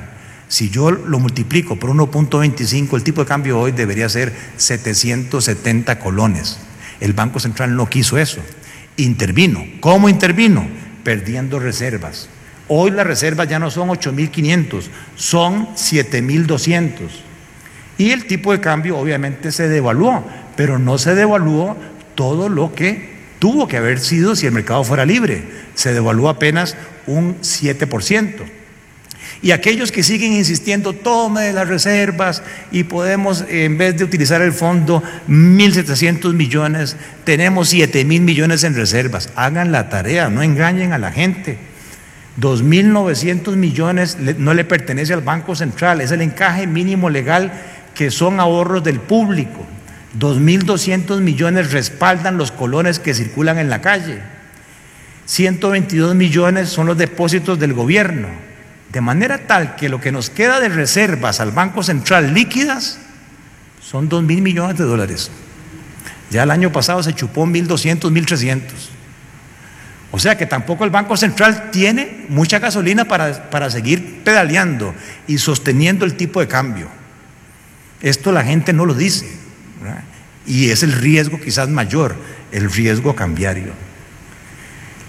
Si 0.49 0.71
yo 0.71 0.91
lo 0.91 1.19
multiplico 1.19 1.77
por 1.77 1.91
1.25, 1.91 2.97
el 2.97 3.03
tipo 3.03 3.23
de 3.23 3.29
cambio 3.29 3.59
hoy 3.59 3.73
debería 3.73 4.09
ser 4.09 4.33
770 4.57 5.99
colones. 5.99 6.59
El 7.01 7.13
Banco 7.13 7.39
Central 7.39 7.77
no 7.77 7.89
quiso 7.89 8.17
eso. 8.17 8.41
Intervino. 8.99 9.65
¿Cómo 9.81 10.09
intervino? 10.09 10.67
Perdiendo 11.03 11.59
reservas. 11.59 12.29
Hoy 12.69 12.91
las 12.91 13.07
reservas 13.07 13.49
ya 13.49 13.59
no 13.59 13.71
son 13.71 13.89
8.500, 13.89 14.85
son 15.17 15.69
7.200. 15.75 16.93
Y 17.97 18.11
el 18.11 18.27
tipo 18.27 18.53
de 18.53 18.61
cambio 18.61 18.99
obviamente 18.99 19.51
se 19.53 19.69
devaluó, 19.69 20.25
pero 20.57 20.79
no 20.79 20.99
se 20.99 21.15
devaluó 21.15 21.77
todo 22.15 22.51
lo 22.51 22.75
que 22.75 23.17
tuvo 23.39 23.67
que 23.69 23.79
haber 23.79 24.01
sido 24.01 24.37
si 24.37 24.47
el 24.47 24.53
mercado 24.53 24.85
fuera 24.85 25.07
libre. 25.07 25.45
Se 25.75 25.95
devaluó 25.95 26.29
apenas 26.29 26.77
un 27.07 27.41
7%. 27.41 28.35
Y 29.41 29.53
aquellos 29.53 29.93
que 29.93 30.03
siguen 30.03 30.33
insistiendo, 30.33 30.93
tome 30.93 31.53
las 31.53 31.69
reservas 31.69 32.43
y 32.73 32.85
podemos, 32.85 33.45
en 33.49 33.79
vez 33.79 33.97
de 33.97 34.05
utilizar 34.05 34.43
el 34.43 34.53
fondo, 34.53 35.03
1.700 35.29 36.35
millones, 36.35 36.97
tenemos 37.25 37.73
7.000 37.73 38.21
millones 38.21 38.65
en 38.65 38.75
reservas. 38.75 39.31
Hagan 39.37 39.71
la 39.71 39.89
tarea, 39.89 40.29
no 40.29 40.43
engañen 40.43 40.93
a 40.93 40.99
la 40.99 41.13
gente. 41.13 41.59
2.900 42.41 43.57
millones 43.57 44.19
no 44.39 44.55
le 44.55 44.65
pertenece 44.65 45.13
al 45.13 45.23
Banco 45.23 45.55
Central, 45.55 46.01
es 46.01 46.11
el 46.11 46.23
encaje 46.23 46.67
mínimo 46.67 47.11
legal 47.11 47.53
que 47.95 48.11
son 48.11 48.41
ahorros 48.41 48.83
del 48.83 49.01
público. 49.01 49.67
2.200 50.19 51.21
millones 51.21 51.73
respaldan 51.73 52.39
los 52.39 52.51
colones 52.51 52.99
que 52.99 53.15
circulan 53.15 53.59
en 53.59 53.71
la 53.71 53.81
calle. 53.81 54.21
122 55.27 56.15
millones 56.15 56.71
son 56.71 56.87
los 56.87 56.97
depósitos 56.97 57.59
del 57.59 57.75
gobierno. 57.75 58.48
De 58.93 59.01
manera 59.01 59.47
tal 59.47 59.77
que 59.77 59.89
lo 59.89 60.01
que 60.01 60.13
nos 60.13 60.31
queda 60.31 60.61
de 60.61 60.69
reservas 60.69 61.41
al 61.41 61.53
Banco 61.53 61.83
Central 61.83 62.33
líquidas 62.33 62.99
son 63.83 64.09
2 64.09 64.23
mil 64.23 64.43
millones 64.43 64.79
de 64.79 64.85
dólares. 64.85 65.31
Ya 66.31 66.43
el 66.43 66.51
año 66.51 66.73
pasado 66.73 67.03
se 67.03 67.15
chupó 67.15 67.47
1.200, 67.47 68.11
1.300. 68.11 68.63
O 70.11 70.19
sea 70.19 70.39
que 70.39 70.47
tampoco 70.47 70.85
el 70.85 70.91
Banco 70.91 71.17
Central 71.17 71.71
tiene 71.71 72.25
mucha 72.29 72.59
gasolina 72.59 73.07
para, 73.07 73.51
para 73.51 73.71
seguir 73.71 74.23
pedaleando 74.25 74.95
y 75.27 75.39
sosteniendo 75.39 76.07
el 76.07 76.15
tipo 76.15 76.41
de 76.41 76.49
cambio. 76.49 76.89
Esto 78.01 78.33
la 78.33 78.45
gente 78.45 78.73
no 78.73 78.87
lo 78.87 78.95
dice. 78.95 79.29
Y 80.47 80.71
es 80.71 80.83
el 80.83 80.93
riesgo 80.93 81.39
quizás 81.41 81.69
mayor, 81.69 82.17
el 82.53 82.71
riesgo 82.71 83.15
cambiario. 83.15 83.73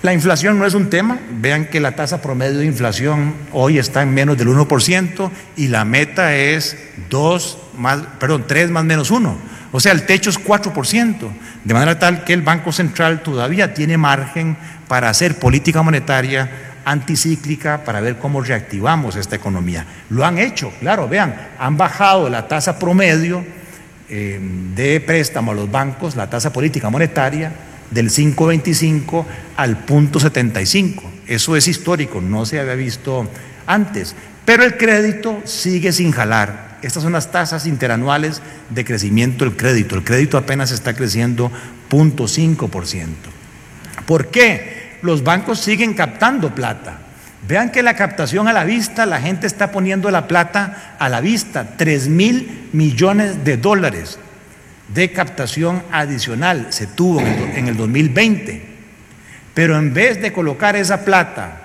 La 0.02 0.14
inflación 0.14 0.58
no 0.58 0.66
es 0.66 0.76
un 0.76 0.90
tema. 0.90 1.20
Vean 1.30 1.66
que 1.66 1.82
la 1.82 1.92
tasa 1.92 2.22
promedio 2.22 2.60
de 2.60 2.66
inflación 2.66 3.34
hoy 3.52 3.80
está 3.80 4.02
en 4.02 4.14
menos 4.14 4.38
del 4.38 4.48
1% 4.48 5.30
y 5.58 5.68
la 5.68 5.84
meta 5.84 6.36
es 6.36 6.78
2 7.10 7.58
más, 7.78 8.00
perdón, 8.18 8.46
3 8.48 8.70
más 8.70 8.86
menos 8.86 9.12
1. 9.12 9.38
O 9.74 9.80
sea, 9.82 9.92
el 9.92 10.06
techo 10.06 10.30
es 10.30 10.40
4%. 10.40 11.30
De 11.66 11.74
manera 11.74 12.00
tal 12.00 12.24
que 12.24 12.34
el 12.34 12.42
Banco 12.42 12.72
Central 12.72 13.22
todavía 13.22 13.74
tiene 13.74 13.98
margen 13.98 14.56
para 14.88 15.10
hacer 15.10 15.38
política 15.38 15.82
monetaria 15.82 16.50
anticíclica 16.86 17.84
para 17.84 18.00
ver 18.00 18.18
cómo 18.18 18.42
reactivamos 18.42 19.18
esta 19.18 19.36
economía. 19.36 19.86
Lo 20.10 20.26
han 20.26 20.40
hecho, 20.40 20.72
claro, 20.80 21.10
vean, 21.10 21.36
han 21.60 21.76
bajado 21.76 22.30
la 22.30 22.48
tasa 22.48 22.80
promedio 22.80 23.44
eh, 24.08 24.40
de 24.76 25.02
préstamo 25.02 25.52
a 25.52 25.56
los 25.56 25.70
bancos, 25.70 26.16
la 26.16 26.30
tasa 26.30 26.52
política 26.54 26.90
monetaria, 26.90 27.52
del 27.92 28.10
5.25 28.10 29.26
al 29.58 29.78
punto 29.86 30.20
75. 30.20 31.04
Eso 31.28 31.56
es 31.56 31.68
histórico, 31.68 32.22
no 32.22 32.46
se 32.46 32.60
había 32.60 32.76
visto 32.76 33.28
antes. 33.66 34.16
Pero 34.46 34.64
el 34.64 34.78
crédito 34.78 35.42
sigue 35.46 35.92
sin 35.92 36.12
jalar. 36.12 36.80
Estas 36.82 37.04
son 37.04 37.14
las 37.14 37.32
tasas 37.32 37.66
interanuales 37.66 38.42
de 38.70 38.86
crecimiento 38.86 39.46
del 39.46 39.56
crédito. 39.56 39.96
El 39.96 40.04
crédito 40.04 40.38
apenas 40.38 40.72
está 40.72 40.94
creciendo 40.96 41.52
0.5%. 41.90 43.06
¿Por 44.06 44.28
qué? 44.28 44.98
Los 45.02 45.24
bancos 45.24 45.60
siguen 45.60 45.94
captando 45.94 46.56
plata. 46.56 47.00
Vean 47.48 47.72
que 47.72 47.84
la 47.84 47.96
captación 47.96 48.48
a 48.48 48.54
la 48.54 48.64
vista, 48.64 49.06
la 49.06 49.22
gente 49.22 49.48
está 49.48 49.72
poniendo 49.72 50.10
la 50.12 50.28
plata 50.28 50.96
a 51.00 51.10
la 51.10 51.22
vista, 51.22 51.76
3 51.78 52.08
mil 52.08 52.70
millones 52.74 53.44
de 53.44 53.58
dólares 53.58 54.20
de 54.94 55.12
captación 55.12 55.84
adicional 55.92 56.68
se 56.70 56.88
tuvo 56.88 57.22
en 57.22 57.68
el 57.68 57.78
2020. 57.78 58.62
Pero 59.54 59.78
en 59.78 59.94
vez 59.94 60.22
de 60.22 60.34
colocar 60.34 60.76
esa 60.76 61.06
plata 61.06 61.62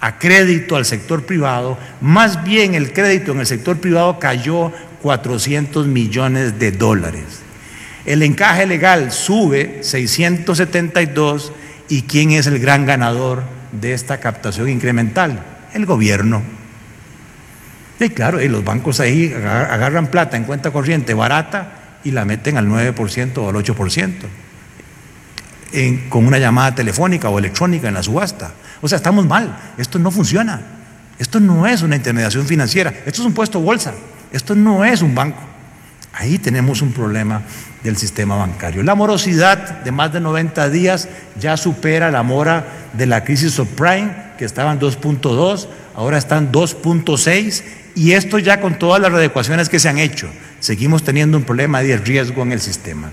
a 0.00 0.18
crédito 0.18 0.76
al 0.76 0.84
sector 0.84 1.24
privado, 1.24 1.78
más 2.00 2.44
bien 2.44 2.74
el 2.74 2.92
crédito 2.92 3.32
en 3.32 3.40
el 3.40 3.46
sector 3.46 3.78
privado 3.78 4.18
cayó 4.18 4.72
400 5.02 5.86
millones 5.86 6.58
de 6.58 6.72
dólares. 6.72 7.42
El 8.04 8.22
encaje 8.22 8.66
legal 8.66 9.10
sube 9.10 9.78
672 9.82 11.52
y 11.88 12.02
¿quién 12.02 12.32
es 12.32 12.46
el 12.46 12.58
gran 12.58 12.86
ganador 12.86 13.42
de 13.72 13.94
esta 13.94 14.20
captación 14.20 14.68
incremental? 14.68 15.42
El 15.72 15.86
gobierno. 15.86 16.42
Y 17.98 18.10
claro, 18.10 18.42
y 18.42 18.48
los 18.48 18.62
bancos 18.64 19.00
ahí 19.00 19.32
agarran 19.34 20.08
plata 20.08 20.36
en 20.36 20.44
cuenta 20.44 20.70
corriente 20.70 21.14
barata 21.14 21.85
y 22.06 22.12
la 22.12 22.24
meten 22.24 22.56
al 22.56 22.68
9% 22.68 23.38
o 23.38 23.48
al 23.48 23.56
8%, 23.56 24.12
con 26.08 26.24
una 26.24 26.38
llamada 26.38 26.72
telefónica 26.72 27.28
o 27.28 27.38
electrónica 27.40 27.88
en 27.88 27.94
la 27.94 28.02
subasta. 28.04 28.52
O 28.80 28.86
sea, 28.86 28.96
estamos 28.96 29.26
mal, 29.26 29.58
esto 29.76 29.98
no 29.98 30.12
funciona, 30.12 30.60
esto 31.18 31.40
no 31.40 31.66
es 31.66 31.82
una 31.82 31.96
intermediación 31.96 32.46
financiera, 32.46 32.90
esto 33.04 33.22
es 33.22 33.26
un 33.26 33.32
puesto 33.32 33.60
bolsa, 33.60 33.92
esto 34.30 34.54
no 34.54 34.84
es 34.84 35.02
un 35.02 35.16
banco. 35.16 35.40
Ahí 36.12 36.38
tenemos 36.38 36.80
un 36.80 36.92
problema 36.92 37.42
del 37.82 37.96
sistema 37.96 38.36
bancario. 38.36 38.84
La 38.84 38.94
morosidad 38.94 39.80
de 39.82 39.90
más 39.90 40.12
de 40.12 40.20
90 40.20 40.70
días 40.70 41.08
ya 41.40 41.56
supera 41.56 42.12
la 42.12 42.22
mora 42.22 42.66
de 42.92 43.06
la 43.06 43.24
crisis 43.24 43.52
subprime 43.52 44.12
que 44.38 44.44
estaban 44.44 44.78
2.2, 44.78 45.66
ahora 45.96 46.18
están 46.18 46.52
2.6 46.52 47.64
y 47.96 48.12
esto 48.12 48.38
ya 48.38 48.60
con 48.60 48.78
todas 48.78 49.00
las 49.00 49.10
readecuaciones 49.10 49.70
que 49.70 49.80
se 49.80 49.88
han 49.88 49.98
hecho. 49.98 50.28
Seguimos 50.60 51.02
teniendo 51.02 51.38
un 51.38 51.44
problema 51.44 51.82
de 51.82 51.96
riesgo 51.96 52.42
en 52.42 52.52
el 52.52 52.60
sistema. 52.60 53.10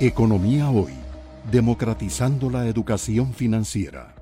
Economía 0.00 0.70
hoy, 0.70 0.94
democratizando 1.52 2.48
la 2.48 2.66
educación 2.66 3.34
financiera. 3.34 4.14